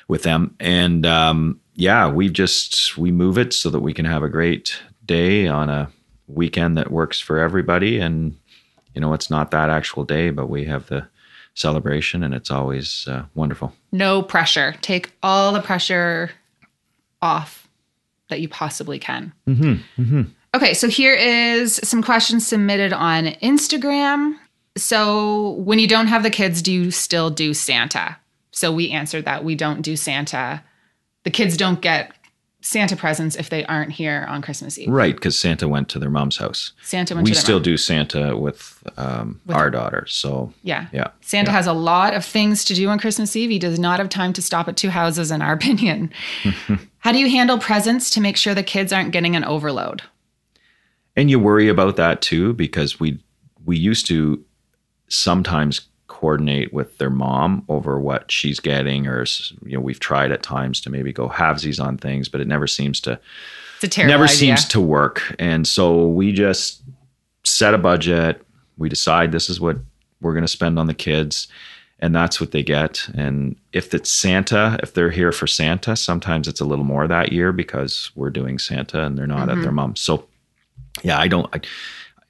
[0.10, 4.24] with them, and um, yeah, we just we move it so that we can have
[4.24, 5.90] a great day on a
[6.28, 8.36] weekend that works for everybody, and
[8.94, 11.08] you know, it's not that actual day, but we have the
[11.54, 13.74] celebration, and it's always uh, wonderful.
[13.94, 14.76] No pressure.
[14.82, 16.32] Take all the pressure
[17.22, 17.70] off
[18.30, 19.32] that you possibly can.
[19.48, 20.22] Mm-hmm, mm-hmm.
[20.56, 24.36] Okay, so here is some questions submitted on Instagram.
[24.76, 28.18] So, when you don't have the kids, do you still do Santa?
[28.60, 30.62] So, we answered that we don't do Santa.
[31.24, 32.12] The kids don't get
[32.62, 34.90] Santa presents if they aren't here on Christmas Eve.
[34.90, 36.74] Right, because Santa went to their mom's house.
[36.84, 37.64] Santa went we to their still mom.
[37.64, 40.06] do Santa with, um, With- our daughter.
[40.10, 40.88] So Yeah.
[40.92, 41.56] yeah, Santa yeah.
[41.56, 43.50] has a lot of things to do on Christmas Eve.
[43.50, 46.12] He does not have time to stop at two houses, in our opinion.
[47.00, 50.02] How do you handle presents to make sure the kids aren't getting an overload?
[51.16, 53.20] and you worry about that too because we
[53.66, 54.44] we used to
[55.08, 59.24] sometimes coordinate with their mom over what she's getting or
[59.64, 62.68] you know we've tried at times to maybe go halvesies on things but it never
[62.68, 63.18] seems to
[63.76, 64.36] It's a terrible never idea.
[64.36, 66.82] seems to work and so we just
[67.44, 68.42] set a budget
[68.78, 69.78] we decide this is what
[70.20, 71.48] we're going to spend on the kids
[72.00, 76.48] and that's what they get and if it's santa if they're here for santa sometimes
[76.48, 79.60] it's a little more that year because we're doing santa and they're not Mm-hmm.
[79.60, 80.26] at their mom so
[81.04, 81.62] yeah i don't I,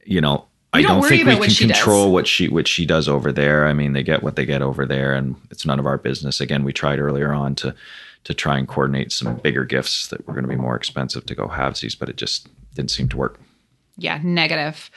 [0.05, 1.77] you know I don't don't think we can she does.
[1.77, 3.65] control what she what she does over there.
[3.67, 6.39] I mean, they get what they get over there, and it's none of our business.
[6.39, 7.73] Again, we tried earlier on to
[8.25, 11.33] to try and coordinate some bigger gifts that were going to be more expensive to
[11.35, 13.39] go halvesies, but it just didn't seem to work.
[13.97, 14.91] Yeah, negative.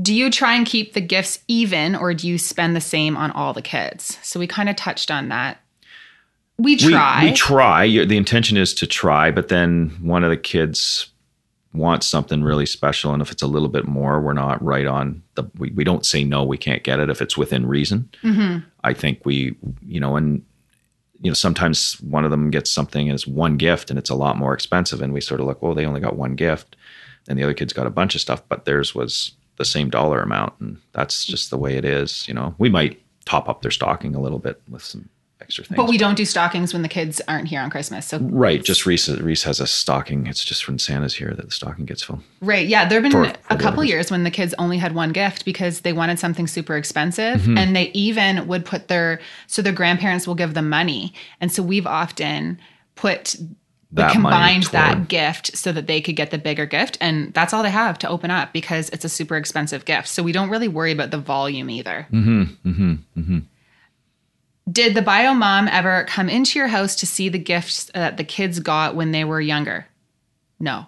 [0.00, 3.30] Do you try and keep the gifts even or do you spend the same on
[3.30, 4.18] all the kids?
[4.22, 5.60] So we kind of touched on that.
[6.58, 7.24] We We- try.
[7.24, 7.86] We, try.
[8.04, 11.11] The intention is to try, but then one of the kids
[11.74, 15.22] wants something really special, and if it's a little bit more, we're not right on
[15.34, 15.44] the.
[15.56, 18.10] We, we don't say no, we can't get it if it's within reason.
[18.22, 18.66] Mm-hmm.
[18.84, 19.56] I think we,
[19.86, 20.44] you know, and
[21.22, 24.36] you know, sometimes one of them gets something as one gift, and it's a lot
[24.36, 26.76] more expensive, and we sort of look, well, they only got one gift,
[27.28, 30.20] and the other kids got a bunch of stuff, but theirs was the same dollar
[30.20, 32.26] amount, and that's just the way it is.
[32.26, 35.08] You know, we might top up their stocking a little bit with some
[35.42, 35.76] extra things.
[35.76, 38.06] but we don't do stockings when the kids aren't here on Christmas.
[38.06, 39.08] So Right, just Reese.
[39.08, 40.26] Reese has a stocking.
[40.26, 42.22] It's just when Santa's here that the stocking gets filled.
[42.40, 42.66] Right.
[42.66, 42.88] Yeah.
[42.88, 45.12] There have been For- a for the couple years when the kids only had one
[45.12, 47.40] gift because they wanted something super expensive.
[47.42, 47.58] Mm-hmm.
[47.58, 51.12] And they even would put their, so their grandparents will give them money.
[51.40, 52.58] And so we've often
[52.94, 53.36] put,
[53.92, 56.96] That combined that gift so that they could get the bigger gift.
[57.00, 60.08] And that's all they have to open up because it's a super expensive gift.
[60.08, 62.06] So we don't really worry about the volume either.
[62.10, 62.42] Mm-hmm.
[62.68, 62.92] Mm-hmm.
[63.20, 63.38] Mm-hmm.
[64.70, 68.24] Did the bio mom ever come into your house to see the gifts that the
[68.24, 69.86] kids got when they were younger?
[70.60, 70.86] No.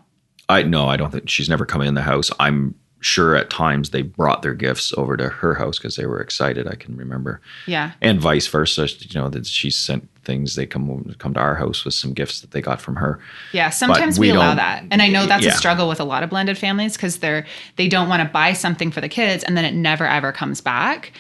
[0.49, 2.31] I no, I don't think she's never come in the house.
[2.39, 6.21] I'm sure at times they brought their gifts over to her house because they were
[6.21, 6.67] excited.
[6.67, 7.93] I can remember, Yeah.
[8.01, 8.89] and vice versa.
[9.01, 10.55] You know that she sent things.
[10.57, 13.21] They come come to our house with some gifts that they got from her.
[13.53, 14.85] Yeah, sometimes we we, allow that.
[14.91, 15.53] And I know that's yeah.
[15.53, 18.53] a struggle with a lot of blended families because they're they don't want to buy
[18.53, 21.13] something for the kids and then it never ever comes back.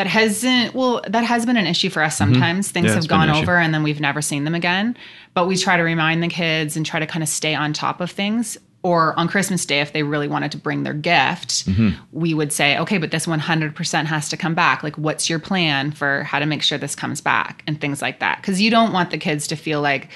[0.00, 2.70] That hasn't well, that has been an issue for us sometimes.
[2.70, 2.88] Things Mm-hmm.
[2.88, 4.96] Yeah, have gone an over and then we've never seen them again.
[5.34, 8.00] But we try to remind the kids and try to kind of stay on top
[8.00, 8.56] of things.
[8.82, 11.90] Or on Christmas Day, if they really wanted to bring their gift, Mm-hmm.
[12.12, 14.82] we would say, okay, but this 100% has to come back.
[14.82, 18.20] Like, what's your plan for how to make sure this comes back and things like
[18.20, 18.38] that?
[18.40, 20.08] Because you don't want the kids to feel like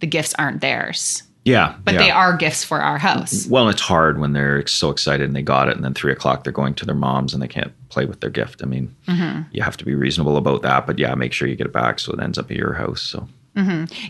[0.00, 2.00] the gifts aren't theirs Yeah, but yeah.
[2.00, 3.46] they are gifts for our house.
[3.46, 6.42] Well, it's hard when they're so excited and they got it, and then three o'clock
[6.42, 8.62] they're going to their moms and they can't play with their gift.
[8.62, 9.42] I mean, Mm-hmm.
[9.52, 12.00] you have to be reasonable about that, but yeah, make sure you get it back
[12.00, 13.00] so it ends up at your house.
[13.00, 13.28] So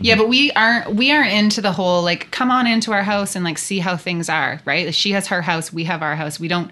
[0.01, 3.35] Yeah, but we aren't we aren't into the whole like come on into our house
[3.35, 4.93] and like see how things are, right?
[4.93, 6.39] She has her house, we have our house.
[6.39, 6.71] We don't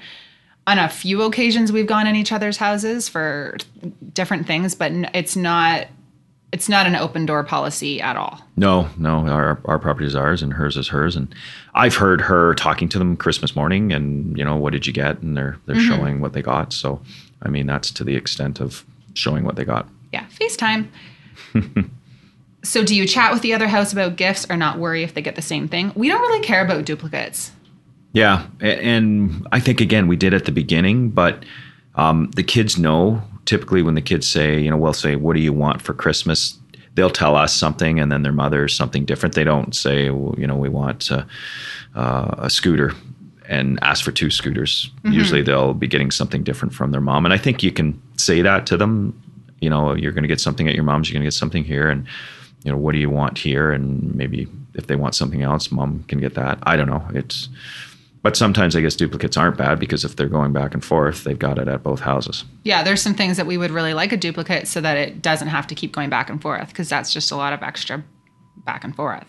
[0.68, 3.56] on a few occasions we've gone in each other's houses for
[4.14, 5.86] different things, but it's not
[6.56, 8.40] it's not an open door policy at all.
[8.56, 11.16] no, no, our our property is ours and hers is hers.
[11.16, 11.28] And
[11.84, 15.22] I've heard her talking to them Christmas morning, and you know, what did you get?
[15.22, 15.90] And they're they're Mm-hmm.
[15.96, 16.74] showing what they got.
[16.74, 17.02] So
[17.46, 19.86] I mean, that's to the extent of showing what they got.
[20.14, 20.88] Yeah, FaceTime.
[22.64, 25.22] so do you chat with the other house about gifts or not worry if they
[25.22, 25.92] get the same thing?
[25.96, 27.52] We don't really care about duplicates.
[28.14, 31.44] Yeah, and I think again we did at the beginning, but
[31.98, 35.42] Um, the kids know typically when the kids say, you know, we'll say, "What do
[35.42, 36.58] you want for Christmas?"
[36.96, 39.36] They'll tell us something, and then their mother something different.
[39.36, 41.26] They don't say, well, you know, we want uh,
[41.94, 42.94] uh, a scooter
[43.50, 44.90] and ask for two scooters.
[45.00, 45.12] Mm-hmm.
[45.12, 48.42] Usually, they'll be getting something different from their mom, and I think you can say
[48.42, 49.22] that to them.
[49.60, 51.10] You know, you're going to get something at your mom's.
[51.10, 52.06] You're going to get something here, and
[52.64, 53.72] you know, what do you want here?
[53.72, 56.60] And maybe if they want something else, mom can get that.
[56.64, 57.06] I don't know.
[57.14, 57.50] It's
[58.26, 61.38] but sometimes I guess duplicates aren't bad because if they're going back and forth, they've
[61.38, 62.44] got it at both houses.
[62.64, 65.50] Yeah, there's some things that we would really like a duplicate so that it doesn't
[65.50, 68.04] have to keep going back and forth because that's just a lot of extra
[68.66, 69.28] back and forth.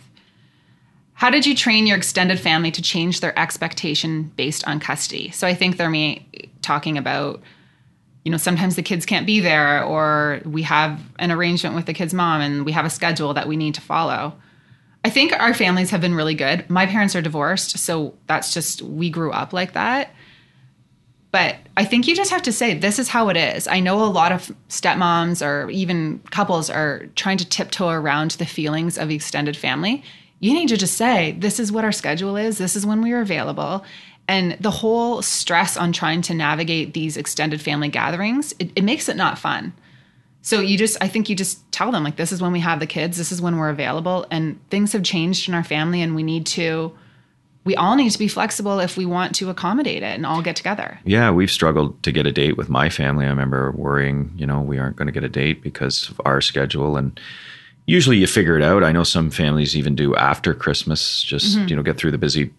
[1.12, 5.30] How did you train your extended family to change their expectation based on custody?
[5.30, 7.42] So I think they're me talking about
[8.24, 11.92] you know sometimes the kids can't be there or we have an arrangement with the
[11.92, 14.32] kid's mom and we have a schedule that we need to follow
[15.06, 16.68] I think our families have been really good.
[16.68, 20.10] My parents are divorced, so that's just we grew up like that.
[21.30, 23.68] But I think you just have to say this is how it is.
[23.68, 28.46] I know a lot of stepmoms or even couples are trying to tiptoe around the
[28.46, 30.02] feelings of extended family.
[30.40, 32.58] You need to just say this is what our schedule is.
[32.58, 33.84] This is when we are available.
[34.26, 39.08] And the whole stress on trying to navigate these extended family gatherings, it, it makes
[39.08, 39.72] it not fun.
[40.46, 42.78] So you just, I think you just tell them, like, this is when we have
[42.78, 46.14] the kids, this is when we're available, and things have changed in our family, and
[46.14, 46.96] we need to,
[47.64, 50.54] we all need to be flexible if we want to accommodate it and all get
[50.54, 51.00] together.
[51.04, 53.26] Yeah, we've struggled to get a date with my family.
[53.26, 56.40] I remember worrying, you know, we aren't going to get a date because of our
[56.40, 56.96] schedule.
[56.96, 57.18] And
[57.86, 58.84] usually you figure it out.
[58.84, 61.66] I know some families even do after Christmas, just, mm-hmm.
[61.66, 62.54] you know, get through the busy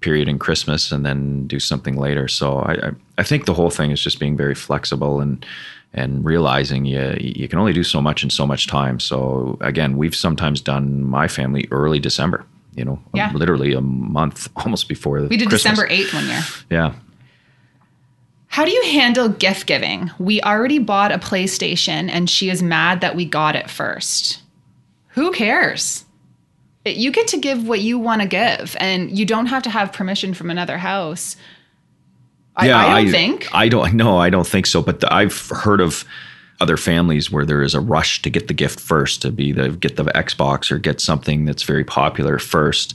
[0.00, 2.28] period in Christmas and then do something later.
[2.28, 5.44] So I, I, I think the whole thing is just being very flexible and
[5.92, 9.00] and realizing you you can only do so much in so much time.
[9.00, 12.46] So again, we've sometimes done my family early December.
[12.76, 13.32] You know, yeah.
[13.32, 15.20] literally a month almost before.
[15.20, 15.72] The We did Christmas.
[15.72, 16.42] December eighth one year.
[16.70, 16.94] Yeah.
[18.46, 20.10] How do you handle gift giving?
[20.18, 24.42] We already bought a PlayStation, and she is mad that we got it first.
[25.10, 26.04] Who cares?
[26.84, 29.92] You get to give what you want to give, and you don't have to have
[29.92, 31.36] permission from another house
[32.62, 33.54] yeah, I, I don't I, think.
[33.54, 33.94] I don't.
[33.94, 34.82] No, I don't think so.
[34.82, 36.04] But the, I've heard of
[36.60, 39.70] other families where there is a rush to get the gift first, to be the
[39.70, 42.94] get the Xbox or get something that's very popular first.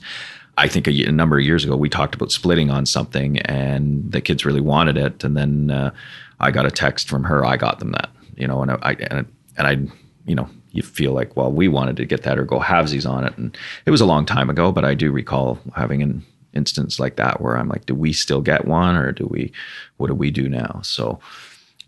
[0.58, 4.10] I think a, a number of years ago we talked about splitting on something, and
[4.12, 5.92] the kids really wanted it, and then uh,
[6.40, 7.46] I got a text from her.
[7.46, 9.26] I got them that, you know, and I and,
[9.58, 9.72] and I,
[10.26, 13.26] you know, you feel like, well, we wanted to get that or go halvesies on
[13.26, 17.00] it, and it was a long time ago, but I do recall having an instance
[17.00, 19.52] like that where I'm like, do we still get one or do we,
[19.98, 20.80] what do we do now?
[20.84, 21.20] So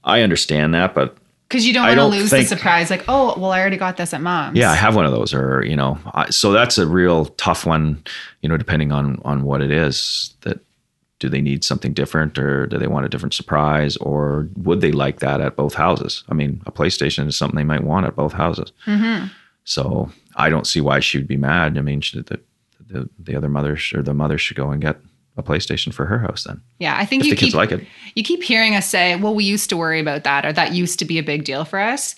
[0.03, 3.33] I understand that, but because you don't want to lose think, the surprise, like, oh,
[3.39, 4.57] well, I already got this at mom's.
[4.57, 7.65] Yeah, I have one of those, or you know, I, so that's a real tough
[7.65, 8.03] one.
[8.41, 10.59] You know, depending on on what it is, that
[11.19, 14.91] do they need something different, or do they want a different surprise, or would they
[14.91, 16.25] like that at both houses?
[16.27, 18.73] I mean, a PlayStation is something they might want at both houses.
[18.85, 19.27] Mm-hmm.
[19.63, 21.77] So I don't see why she would be mad.
[21.77, 22.41] I mean, she, the
[22.87, 24.97] the, the other mother or the mother should go and get
[25.37, 26.61] a PlayStation for her house then.
[26.79, 27.85] Yeah, I think you the keep, kids like it.
[28.15, 30.99] You keep hearing us say, "Well, we used to worry about that," or "That used
[30.99, 32.15] to be a big deal for us."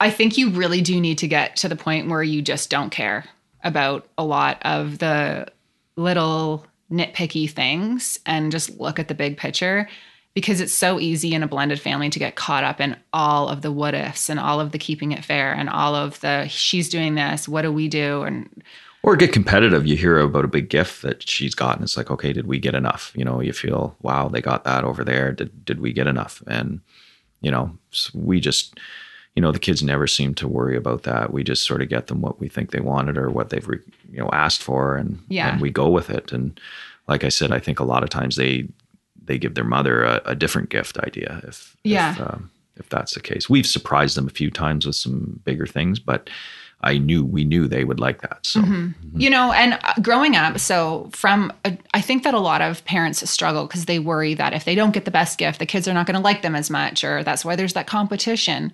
[0.00, 2.90] I think you really do need to get to the point where you just don't
[2.90, 3.24] care
[3.62, 5.46] about a lot of the
[5.94, 9.88] little nitpicky things and just look at the big picture
[10.34, 13.62] because it's so easy in a blended family to get caught up in all of
[13.62, 16.88] the what ifs and all of the keeping it fair and all of the she's
[16.88, 18.62] doing this, what do we do and
[19.02, 19.86] or get competitive.
[19.86, 21.82] You hear about a big gift that she's gotten.
[21.82, 23.12] It's like, okay, did we get enough?
[23.14, 25.32] You know, you feel, wow, they got that over there.
[25.32, 26.42] Did did we get enough?
[26.46, 26.80] And
[27.40, 27.76] you know,
[28.14, 28.78] we just,
[29.34, 31.32] you know, the kids never seem to worry about that.
[31.32, 33.66] We just sort of get them what we think they wanted or what they've,
[34.10, 35.52] you know, asked for, and yeah.
[35.52, 36.32] and we go with it.
[36.32, 36.58] And
[37.08, 38.68] like I said, I think a lot of times they
[39.24, 42.12] they give their mother a, a different gift idea if yeah.
[42.12, 43.50] If, um, if that's the case.
[43.50, 46.30] We've surprised them a few times with some bigger things, but
[46.82, 48.44] I knew we knew they would like that.
[48.44, 48.72] So, mm-hmm.
[48.72, 49.20] Mm-hmm.
[49.20, 52.84] you know, and uh, growing up, so from, a, I think that a lot of
[52.84, 55.86] parents struggle because they worry that if they don't get the best gift, the kids
[55.86, 58.72] are not going to like them as much, or that's why there's that competition.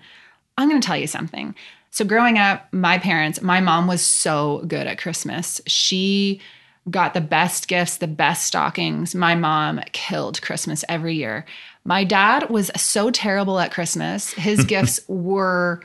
[0.57, 1.55] I'm going to tell you something.
[1.91, 5.61] So, growing up, my parents, my mom was so good at Christmas.
[5.67, 6.41] She
[6.89, 9.13] got the best gifts, the best stockings.
[9.13, 11.45] My mom killed Christmas every year.
[11.85, 14.33] My dad was so terrible at Christmas.
[14.33, 15.81] His gifts were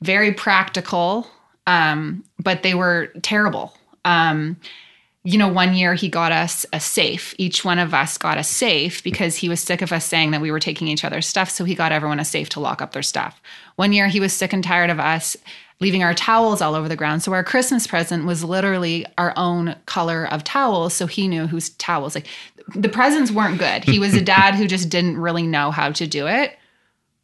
[0.00, 1.26] very practical
[1.66, 3.74] um, but they were terrible.
[4.04, 4.56] Um,
[5.26, 7.34] you know, one year he got us a safe.
[7.38, 10.42] Each one of us got a safe because he was sick of us saying that
[10.42, 11.48] we were taking each other's stuff.
[11.48, 13.40] So he got everyone a safe to lock up their stuff.
[13.76, 15.34] One year he was sick and tired of us
[15.80, 17.22] leaving our towels all over the ground.
[17.22, 20.94] So our Christmas present was literally our own color of towels.
[20.94, 22.14] So he knew whose towels.
[22.14, 22.26] Like
[22.74, 23.84] the presents weren't good.
[23.84, 26.56] He was a dad who just didn't really know how to do it.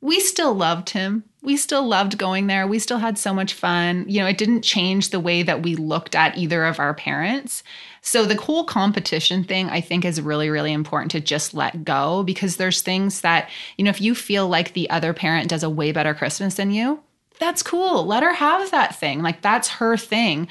[0.01, 1.24] We still loved him.
[1.43, 2.66] We still loved going there.
[2.66, 4.05] We still had so much fun.
[4.09, 7.62] You know, it didn't change the way that we looked at either of our parents.
[8.03, 12.22] So the whole competition thing I think is really really important to just let go
[12.22, 15.70] because there's things that, you know, if you feel like the other parent does a
[15.70, 17.01] way better Christmas than you,
[17.38, 18.07] that's cool.
[18.07, 19.22] Let her have that thing.
[19.22, 20.49] Like that's her thing.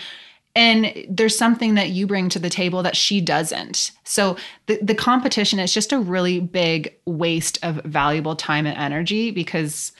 [0.56, 3.92] And there's something that you bring to the table that she doesn't.
[4.04, 4.36] So
[4.66, 9.92] the, the competition is just a really big waste of valuable time and energy because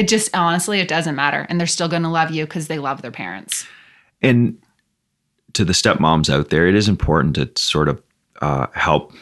[0.00, 1.46] it just honestly it doesn't matter.
[1.50, 3.66] And they're still gonna love you because they love their parents.
[4.22, 4.56] And
[5.52, 8.02] to the stepmoms out there, it is important to sort of
[8.40, 9.12] uh, help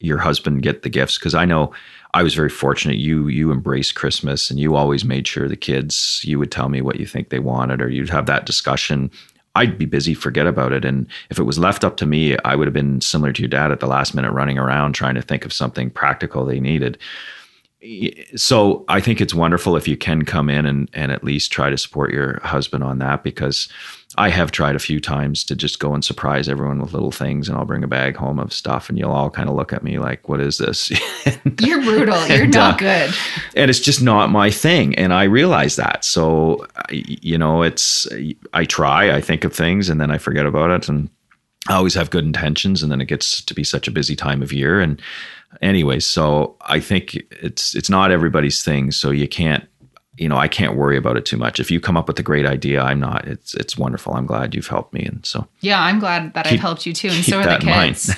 [0.00, 1.72] your husband get the gifts because I know
[2.12, 2.96] I was very fortunate.
[2.96, 6.80] You you embraced Christmas and you always made sure the kids you would tell me
[6.80, 9.12] what you think they wanted or you'd have that discussion.
[9.54, 10.84] I'd be busy, forget about it.
[10.84, 13.48] And if it was left up to me, I would have been similar to your
[13.48, 16.98] dad at the last minute, running around trying to think of something practical they needed.
[18.36, 21.70] So I think it's wonderful if you can come in and, and at least try
[21.70, 23.68] to support your husband on that because
[24.16, 27.48] I have tried a few times to just go and surprise everyone with little things,
[27.48, 29.82] and I'll bring a bag home of stuff, and you'll all kind of look at
[29.82, 30.92] me like, "What is this?"
[31.26, 32.26] and, You're brutal.
[32.28, 33.14] You're and, not uh, good.
[33.56, 36.04] And it's just not my thing, and I realize that.
[36.04, 38.06] So, you know, it's
[38.52, 41.10] I try, I think of things, and then I forget about it, and
[41.68, 44.42] I always have good intentions, and then it gets to be such a busy time
[44.42, 45.02] of year, and
[45.62, 49.66] anyway, so I think it's it's not everybody's thing, so you can't
[50.16, 51.58] you know, I can't worry about it too much.
[51.58, 53.26] If you come up with a great idea, I'm not.
[53.26, 54.14] It's it's wonderful.
[54.14, 56.92] I'm glad you've helped me, and so yeah, I'm glad that keep, I've helped you
[56.92, 57.08] too.
[57.08, 58.14] And so are the kids.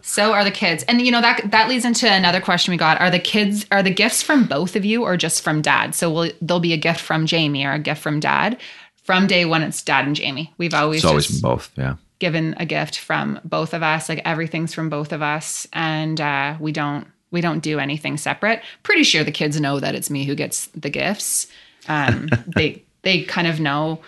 [0.06, 3.00] so are the kids, and you know that that leads into another question we got:
[3.00, 5.94] Are the kids are the gifts from both of you or just from dad?
[5.94, 8.58] So will there'll be a gift from Jamie or a gift from dad?
[9.04, 10.52] From day one, it's dad and Jamie.
[10.56, 11.70] We've always it's always been both.
[11.76, 14.08] Yeah, given a gift from both of us.
[14.08, 18.62] Like everything's from both of us, and uh, we don't we don't do anything separate.
[18.82, 21.46] Pretty sure the kids know that it's me who gets the gifts.
[21.88, 24.00] Um, they they kind of know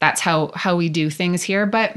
[0.00, 1.66] that's how how we do things here.
[1.66, 1.96] But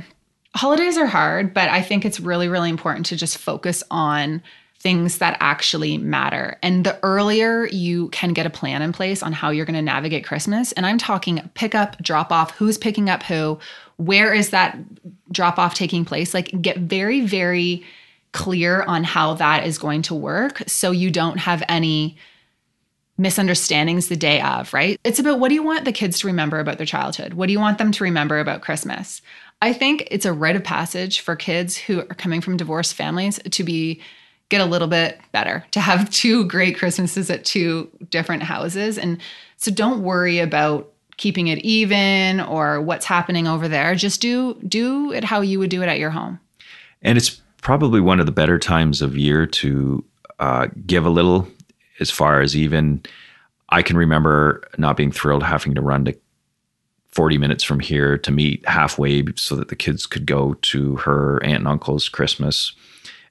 [0.56, 4.42] holidays are hard, but I think it's really really important to just focus on
[4.80, 6.60] things that actually matter.
[6.62, 9.82] And the earlier you can get a plan in place on how you're going to
[9.82, 13.58] navigate Christmas, and I'm talking pick up, drop off, who's picking up who,
[13.98, 14.78] where is that
[15.32, 16.34] drop off taking place?
[16.34, 17.84] Like get very very
[18.32, 22.18] clear on how that is going to work so you don't have any
[23.18, 25.00] misunderstandings the day of, right?
[25.04, 27.36] It's about what do you want the kids to remember about their childhood?
[27.36, 29.22] What do you want them to remember about Christmas?
[29.62, 33.40] I think it's a rite of passage for kids who are coming from divorced families
[33.50, 34.02] to be
[34.50, 39.22] get a little bit better, to have two great Christmases at two different houses and
[39.58, 43.96] so don't worry about keeping it even or what's happening over there.
[43.96, 46.40] Just do do it how you would do it at your home.
[47.02, 50.04] And it's probably one of the better times of year to
[50.40, 51.48] uh, give a little
[52.00, 53.02] as far as even
[53.70, 56.18] I can remember not being thrilled having to run to
[57.12, 61.42] 40 minutes from here to meet halfway so that the kids could go to her
[61.44, 62.74] aunt and uncle's Christmas.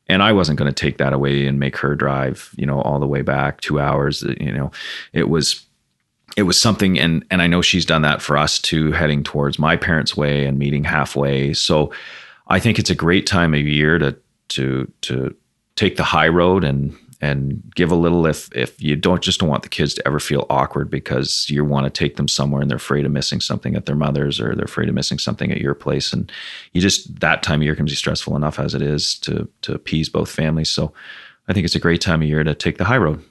[0.09, 2.99] And I wasn't going to take that away and make her drive, you know, all
[2.99, 4.23] the way back two hours.
[4.23, 4.71] You know,
[5.13, 5.64] it was
[6.37, 9.59] it was something and and I know she's done that for us too, heading towards
[9.59, 11.53] my parents' way and meeting halfway.
[11.53, 11.93] So
[12.49, 14.17] I think it's a great time of year to
[14.49, 15.35] to to
[15.77, 19.49] take the high road and and give a little if if you don't just don't
[19.49, 22.71] want the kids to ever feel awkward because you want to take them somewhere and
[22.71, 25.61] they're afraid of missing something at their mother's or they're afraid of missing something at
[25.61, 26.13] your place.
[26.13, 26.31] And
[26.73, 29.73] you just that time of year can be stressful enough as it is to to
[29.73, 30.71] appease both families.
[30.71, 30.93] So
[31.47, 33.23] i think it's a great time of year to take the high road.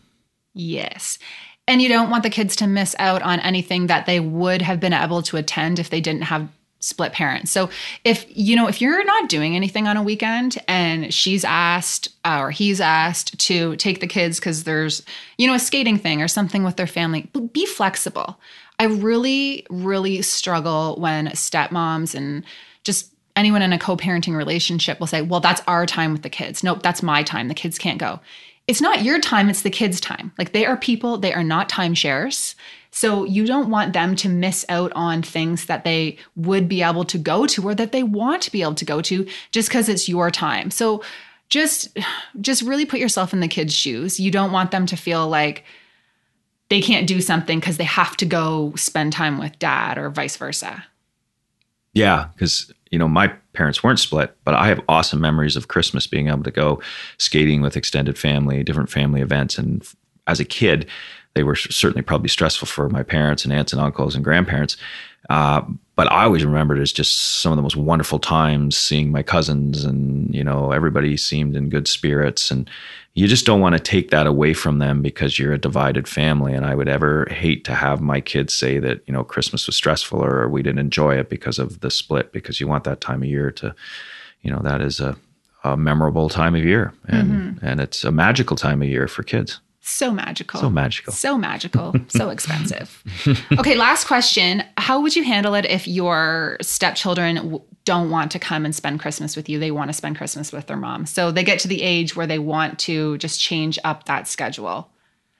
[0.53, 1.19] Yes
[1.67, 4.79] and you don't want the kids to miss out on anything that they would have
[4.79, 6.49] been able to attend if they didn't have
[6.83, 7.49] split parents.
[7.49, 7.69] So
[8.03, 12.39] if you know if you're not doing anything on a weekend and she's asked uh,
[12.41, 15.01] or he's asked to take the kids cuz there's
[15.37, 18.37] you know a skating thing or something with their family, be flexible.
[18.79, 22.43] I really really struggle when stepmoms and
[22.83, 26.63] just anyone in a co-parenting relationship will say, "Well, that's our time with the kids."
[26.63, 27.47] Nope, that's my time.
[27.47, 28.19] The kids can't go.
[28.67, 30.31] It's not your time, it's the kids' time.
[30.37, 32.55] Like they are people, they are not timeshares
[32.95, 37.03] so you don't want them to miss out on things that they would be able
[37.05, 39.89] to go to or that they want to be able to go to just because
[39.89, 40.69] it's your time.
[40.69, 41.03] So
[41.49, 41.97] just
[42.39, 44.19] just really put yourself in the kids' shoes.
[44.19, 45.63] You don't want them to feel like
[46.69, 50.37] they can't do something because they have to go spend time with dad or vice
[50.37, 50.85] versa.
[51.93, 56.07] Yeah, because you know my parents weren't split, but I have awesome memories of Christmas
[56.07, 56.81] being able to go
[57.17, 59.87] skating with extended family, different family events, and
[60.27, 60.87] as a kid,
[61.35, 64.77] they were certainly probably stressful for my parents and aunts and uncles and grandparents.
[65.29, 65.61] Uh,
[65.95, 69.83] but I always remembered as just some of the most wonderful times seeing my cousins
[69.83, 72.51] and, you know, everybody seemed in good spirits.
[72.51, 72.69] And
[73.15, 76.53] you just don't want to take that away from them because you're a divided family.
[76.53, 79.75] And I would ever hate to have my kids say that, you know, Christmas was
[79.75, 83.21] stressful or we didn't enjoy it because of the split, because you want that time
[83.21, 83.75] of year to,
[84.41, 85.15] you know, that is a,
[85.63, 87.65] a memorable time of year and, mm-hmm.
[87.65, 89.59] and it's a magical time of year for kids.
[89.85, 90.61] So magical.
[90.61, 91.11] So magical.
[91.11, 91.93] So magical.
[92.07, 93.03] so expensive.
[93.59, 94.63] Okay, last question.
[94.77, 99.01] How would you handle it if your stepchildren w- don't want to come and spend
[99.01, 99.59] Christmas with you?
[99.59, 101.05] They want to spend Christmas with their mom.
[101.05, 104.89] So they get to the age where they want to just change up that schedule.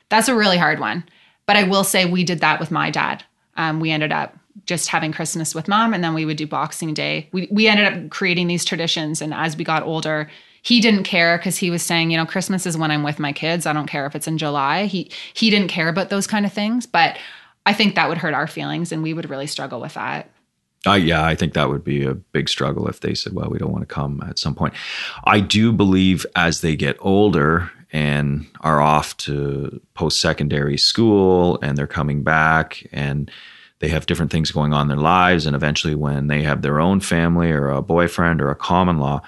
[0.10, 1.06] That's a really hard one.
[1.46, 3.24] But I will say we did that with my dad.
[3.56, 6.94] Um, we ended up just having Christmas with mom and then we would do Boxing
[6.94, 7.30] Day.
[7.32, 9.22] We, we ended up creating these traditions.
[9.22, 10.30] And as we got older,
[10.64, 13.34] he didn't care because he was saying, you know, Christmas is when I'm with my
[13.34, 13.66] kids.
[13.66, 14.86] I don't care if it's in July.
[14.86, 17.20] He he didn't care about those kind of things, but
[17.66, 20.30] I think that would hurt our feelings and we would really struggle with that.
[20.86, 23.58] Uh, yeah, I think that would be a big struggle if they said, well, we
[23.58, 24.74] don't want to come at some point.
[25.24, 31.78] I do believe as they get older and are off to post secondary school and
[31.78, 33.32] they're coming back and
[33.80, 35.46] they have different things going on in their lives.
[35.46, 39.22] And eventually, when they have their own family or a boyfriend or a common law,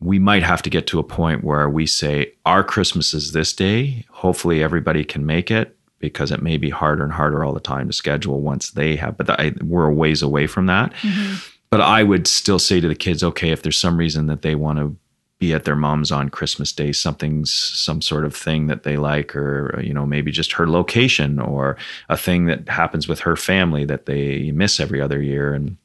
[0.00, 3.52] we might have to get to a point where we say our Christmas is this
[3.52, 4.04] day.
[4.10, 7.86] Hopefully, everybody can make it because it may be harder and harder all the time
[7.86, 9.16] to schedule once they have.
[9.16, 10.92] But I, we're a ways away from that.
[10.94, 11.36] Mm-hmm.
[11.70, 14.54] But I would still say to the kids, okay, if there's some reason that they
[14.54, 14.96] want to
[15.38, 19.34] be at their mom's on Christmas Day, something's some sort of thing that they like,
[19.34, 21.76] or you know, maybe just her location, or
[22.08, 25.76] a thing that happens with her family that they miss every other year, and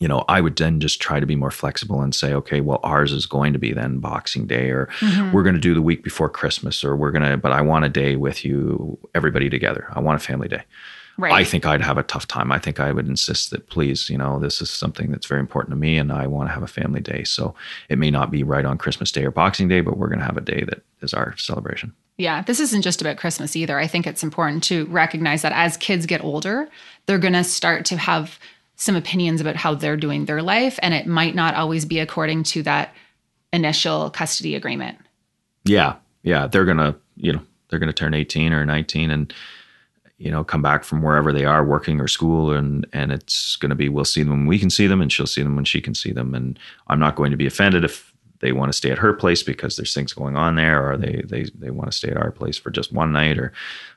[0.00, 2.80] you know, I would then just try to be more flexible and say, okay, well,
[2.84, 5.32] ours is going to be then Boxing Day, or mm-hmm.
[5.32, 7.84] we're going to do the week before Christmas, or we're going to, but I want
[7.84, 9.88] a day with you, everybody together.
[9.92, 10.62] I want a family day.
[11.18, 11.32] Right.
[11.32, 12.52] I think I'd have a tough time.
[12.52, 15.70] I think I would insist that, please, you know, this is something that's very important
[15.72, 17.24] to me and I want to have a family day.
[17.24, 17.56] So
[17.88, 20.24] it may not be right on Christmas Day or Boxing Day, but we're going to
[20.24, 21.92] have a day that is our celebration.
[22.18, 23.80] Yeah, this isn't just about Christmas either.
[23.80, 26.68] I think it's important to recognize that as kids get older,
[27.06, 28.38] they're going to start to have
[28.78, 32.42] some opinions about how they're doing their life and it might not always be according
[32.42, 32.94] to that
[33.52, 34.98] initial custody agreement.
[35.64, 39.32] Yeah yeah they're gonna you know they're gonna turn 18 or 19 and
[40.18, 43.70] you know come back from wherever they are working or school and and it's going
[43.70, 45.64] to be we'll see them when we can see them and she'll see them when
[45.64, 46.58] she can see them and
[46.88, 48.07] i'm not going to be offended if
[48.40, 51.08] they want to stay at her place because there's things going on there or they
[51.08, 51.28] mm-hmm.
[51.28, 53.52] they they want to stay at our place for just one night or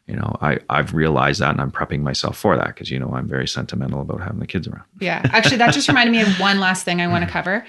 [0.08, 3.12] you know i i've realized that and i'm prepping myself for that because you know
[3.14, 4.84] i'm very sentimental about having the kids around.
[5.00, 7.34] Yeah actually that just reminded me of one last thing i want to mm-hmm.
[7.34, 7.66] cover.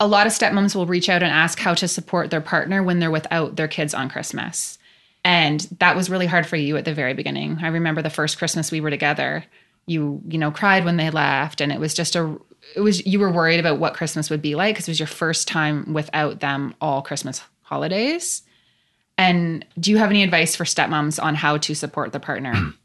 [0.00, 2.98] A lot of stepmoms will reach out and ask how to support their partner when
[2.98, 4.78] they're without their kids on christmas.
[5.26, 7.58] And that was really hard for you at the very beginning.
[7.62, 9.44] I remember the first christmas we were together
[9.86, 12.38] you you know cried when they left and it was just a
[12.74, 15.06] it was you were worried about what christmas would be like because it was your
[15.06, 18.42] first time without them all christmas holidays.
[19.18, 22.54] And do you have any advice for stepmoms on how to support the partner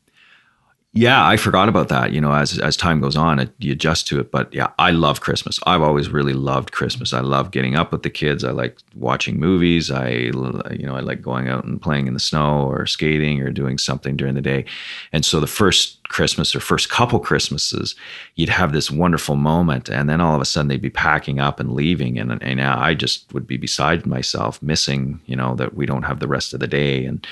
[0.91, 2.13] Yeah, I forgot about that.
[2.13, 4.31] You know, as as time goes on, it, you adjust to it.
[4.31, 5.59] But yeah, I love Christmas.
[5.67, 7.13] I've always really loved Christmas.
[7.13, 8.43] I love getting up with the kids.
[8.43, 9.91] I like watching movies.
[9.91, 13.51] I you know I like going out and playing in the snow or skating or
[13.51, 14.65] doing something during the day.
[15.13, 17.93] And so the first Christmas or first couple Christmases,
[18.33, 21.59] you'd have this wonderful moment, and then all of a sudden they'd be packing up
[21.59, 25.85] and leaving, and and I just would be beside myself, missing you know that we
[25.85, 27.27] don't have the rest of the day and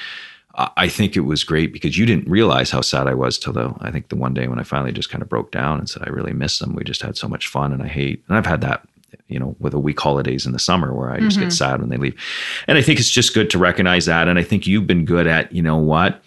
[0.57, 3.73] I think it was great because you didn't realize how sad I was till the
[3.79, 6.03] I think the one day when I finally just kind of broke down and said
[6.03, 6.73] I really miss them.
[6.73, 8.23] We just had so much fun, and I hate.
[8.27, 8.87] And I've had that,
[9.27, 11.45] you know, with a week holidays in the summer where I just mm-hmm.
[11.45, 12.19] get sad when they leave.
[12.67, 14.27] And I think it's just good to recognize that.
[14.27, 16.23] And I think you've been good at, you know what,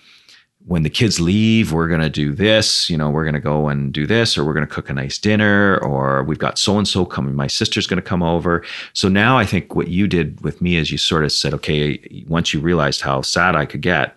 [0.66, 3.68] when the kids leave, we're going to do this, you know, we're going to go
[3.68, 6.76] and do this, or we're going to cook a nice dinner, or we've got so
[6.76, 7.34] and so coming.
[7.34, 8.64] My sister's going to come over.
[8.92, 12.24] So now I think what you did with me is you sort of said, okay,
[12.28, 14.16] once you realized how sad I could get,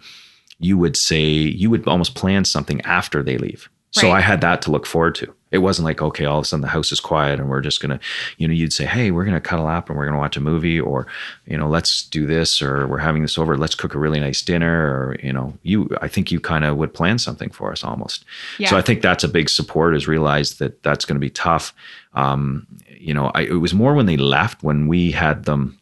[0.59, 3.69] you would say, you would almost plan something after they leave.
[3.91, 4.11] So.
[4.11, 5.33] I had that to look forward to.
[5.54, 7.82] It wasn't like, okay, all of a sudden the house is quiet and we're just
[7.82, 8.06] going to,
[8.38, 10.36] you know, you'd say, hey, we're going to cuddle up and we're going to watch
[10.36, 11.08] a movie or,
[11.45, 13.56] you know, let's do this or we're having this over.
[13.56, 16.78] Let's cook a really nice dinner or, you know, you, I think you kind of
[16.78, 18.26] would plan something for us almost.
[18.58, 18.70] Yeah.
[18.70, 21.74] So I think that's a big support is realize that that's going to be tough.
[22.14, 25.80] Um, you know, I, it was more when they left, when we had them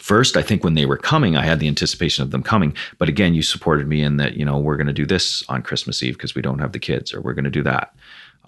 [0.00, 3.08] first i think when they were coming i had the anticipation of them coming but
[3.08, 6.02] again you supported me in that you know we're going to do this on christmas
[6.02, 7.94] eve because we don't have the kids or we're going to do that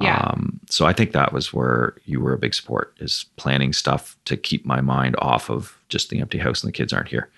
[0.03, 0.18] yeah.
[0.18, 4.16] Um, so i think that was where you were a big support is planning stuff
[4.24, 7.30] to keep my mind off of just the empty house and the kids aren't here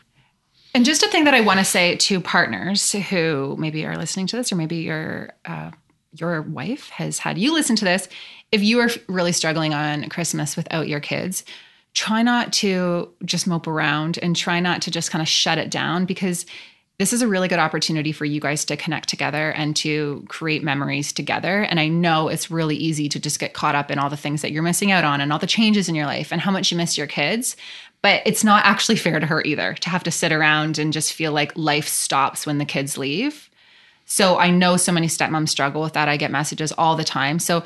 [0.75, 4.27] and just a thing that i want to say to partners who maybe are listening
[4.27, 5.71] to this or maybe you're uh,
[6.15, 8.09] your wife has had you listen to this,
[8.53, 11.45] if you are really struggling on Christmas without your kids,
[11.93, 15.71] try not to just mope around and try not to just kind of shut it
[15.71, 16.47] down because
[16.99, 20.63] this is a really good opportunity for you guys to connect together and to create
[20.63, 21.63] memories together.
[21.63, 24.43] And I know it's really easy to just get caught up in all the things
[24.43, 26.71] that you're missing out on and all the changes in your life and how much
[26.71, 27.57] you miss your kids.
[28.01, 31.13] But it's not actually fair to her either to have to sit around and just
[31.13, 33.51] feel like life stops when the kids leave.
[34.07, 36.09] So I know so many stepmoms struggle with that.
[36.09, 37.39] I get messages all the time.
[37.41, 37.65] So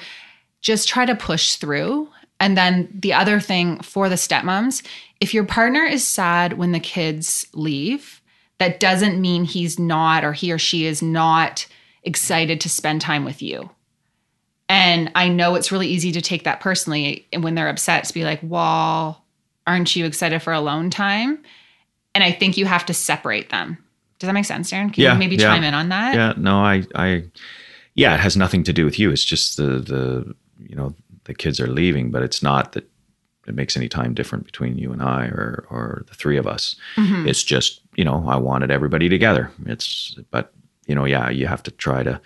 [0.63, 2.09] just try to push through.
[2.41, 4.83] And then the other thing for the stepmoms,
[5.21, 8.18] if your partner is sad when the kids leave,
[8.59, 11.67] that doesn't mean he's not or he or she is not
[12.03, 13.71] excited to spend time with you.
[14.69, 18.15] And I know it's really easy to take that personally and when they're upset to
[18.15, 19.25] be like, well,
[19.67, 21.39] aren't you excited for alone time?
[22.15, 23.79] And I think you have to separate them.
[24.19, 24.93] Does that make sense, Darren?
[24.93, 25.55] Can Yeah, you maybe yeah.
[25.55, 26.15] chime in on that?
[26.15, 27.25] Yeah, no, I, I,
[27.95, 29.11] yeah, it has nothing to do with you.
[29.11, 30.35] It's just the, the,
[30.69, 30.95] you know,
[31.25, 32.89] the kids are leaving, but it's not that
[33.47, 36.77] it makes any time different between you and I or, or the three of us.
[36.97, 37.29] Mm-hmm.
[37.29, 39.51] It's just, you know, I wanted everybody together.
[39.67, 40.55] It's, but,
[40.87, 42.21] you know, yeah, you have to try to,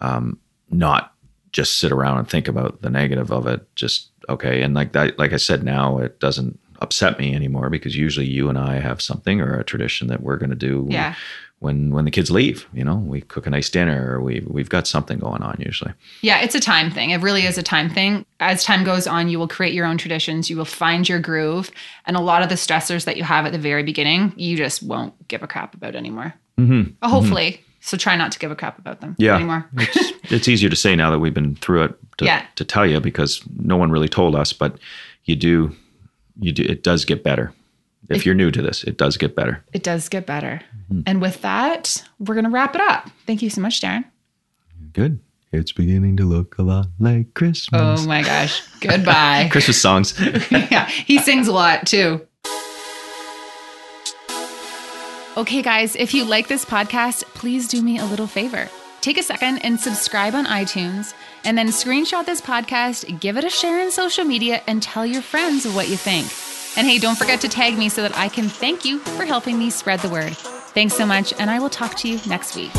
[0.00, 0.40] um,
[0.70, 1.12] not
[1.52, 3.68] just sit around and think about the negative of it.
[3.76, 4.62] Just, okay.
[4.62, 8.48] And like that, like I said, now it doesn't upset me anymore because usually you
[8.48, 11.14] and I have something or a tradition that we're going to do Yeah.
[11.60, 12.66] when when the kids leave.
[12.72, 15.92] You know, we cook a nice dinner, or we we've got something going on usually.
[16.20, 17.10] Yeah, it's a time thing.
[17.10, 18.24] It really is a time thing.
[18.40, 20.50] As time goes on, you will create your own traditions.
[20.50, 21.70] You will find your groove.
[22.06, 24.82] And a lot of the stressors that you have at the very beginning, you just
[24.82, 26.34] won't give a crap about anymore.
[26.58, 27.06] Mm-hmm.
[27.06, 27.60] Hopefully.
[27.80, 29.66] So try not to give a crap about them Yeah, anymore.
[29.76, 32.46] it's, it's easier to say now that we've been through it to, Yeah.
[32.54, 34.78] to tell you because no one really told us, but
[35.24, 35.70] you do
[36.38, 37.52] you do it does get better.
[38.10, 39.64] If you're new to this, it does get better.
[39.72, 40.60] It does get better.
[40.92, 41.02] Mm-hmm.
[41.06, 43.08] And with that, we're going to wrap it up.
[43.26, 44.04] Thank you so much, Darren.
[44.92, 45.20] Good.
[45.52, 48.00] It's beginning to look a lot like Christmas.
[48.00, 48.60] Oh my gosh.
[48.80, 49.48] Goodbye.
[49.52, 50.20] Christmas songs.
[50.50, 52.26] yeah, he sings a lot too.
[55.36, 58.68] Okay, guys, if you like this podcast, please do me a little favor.
[59.04, 61.12] Take a second and subscribe on iTunes,
[61.44, 65.20] and then screenshot this podcast, give it a share in social media, and tell your
[65.20, 66.26] friends what you think.
[66.78, 69.58] And hey, don't forget to tag me so that I can thank you for helping
[69.58, 70.34] me spread the word.
[70.34, 72.72] Thanks so much, and I will talk to you next week.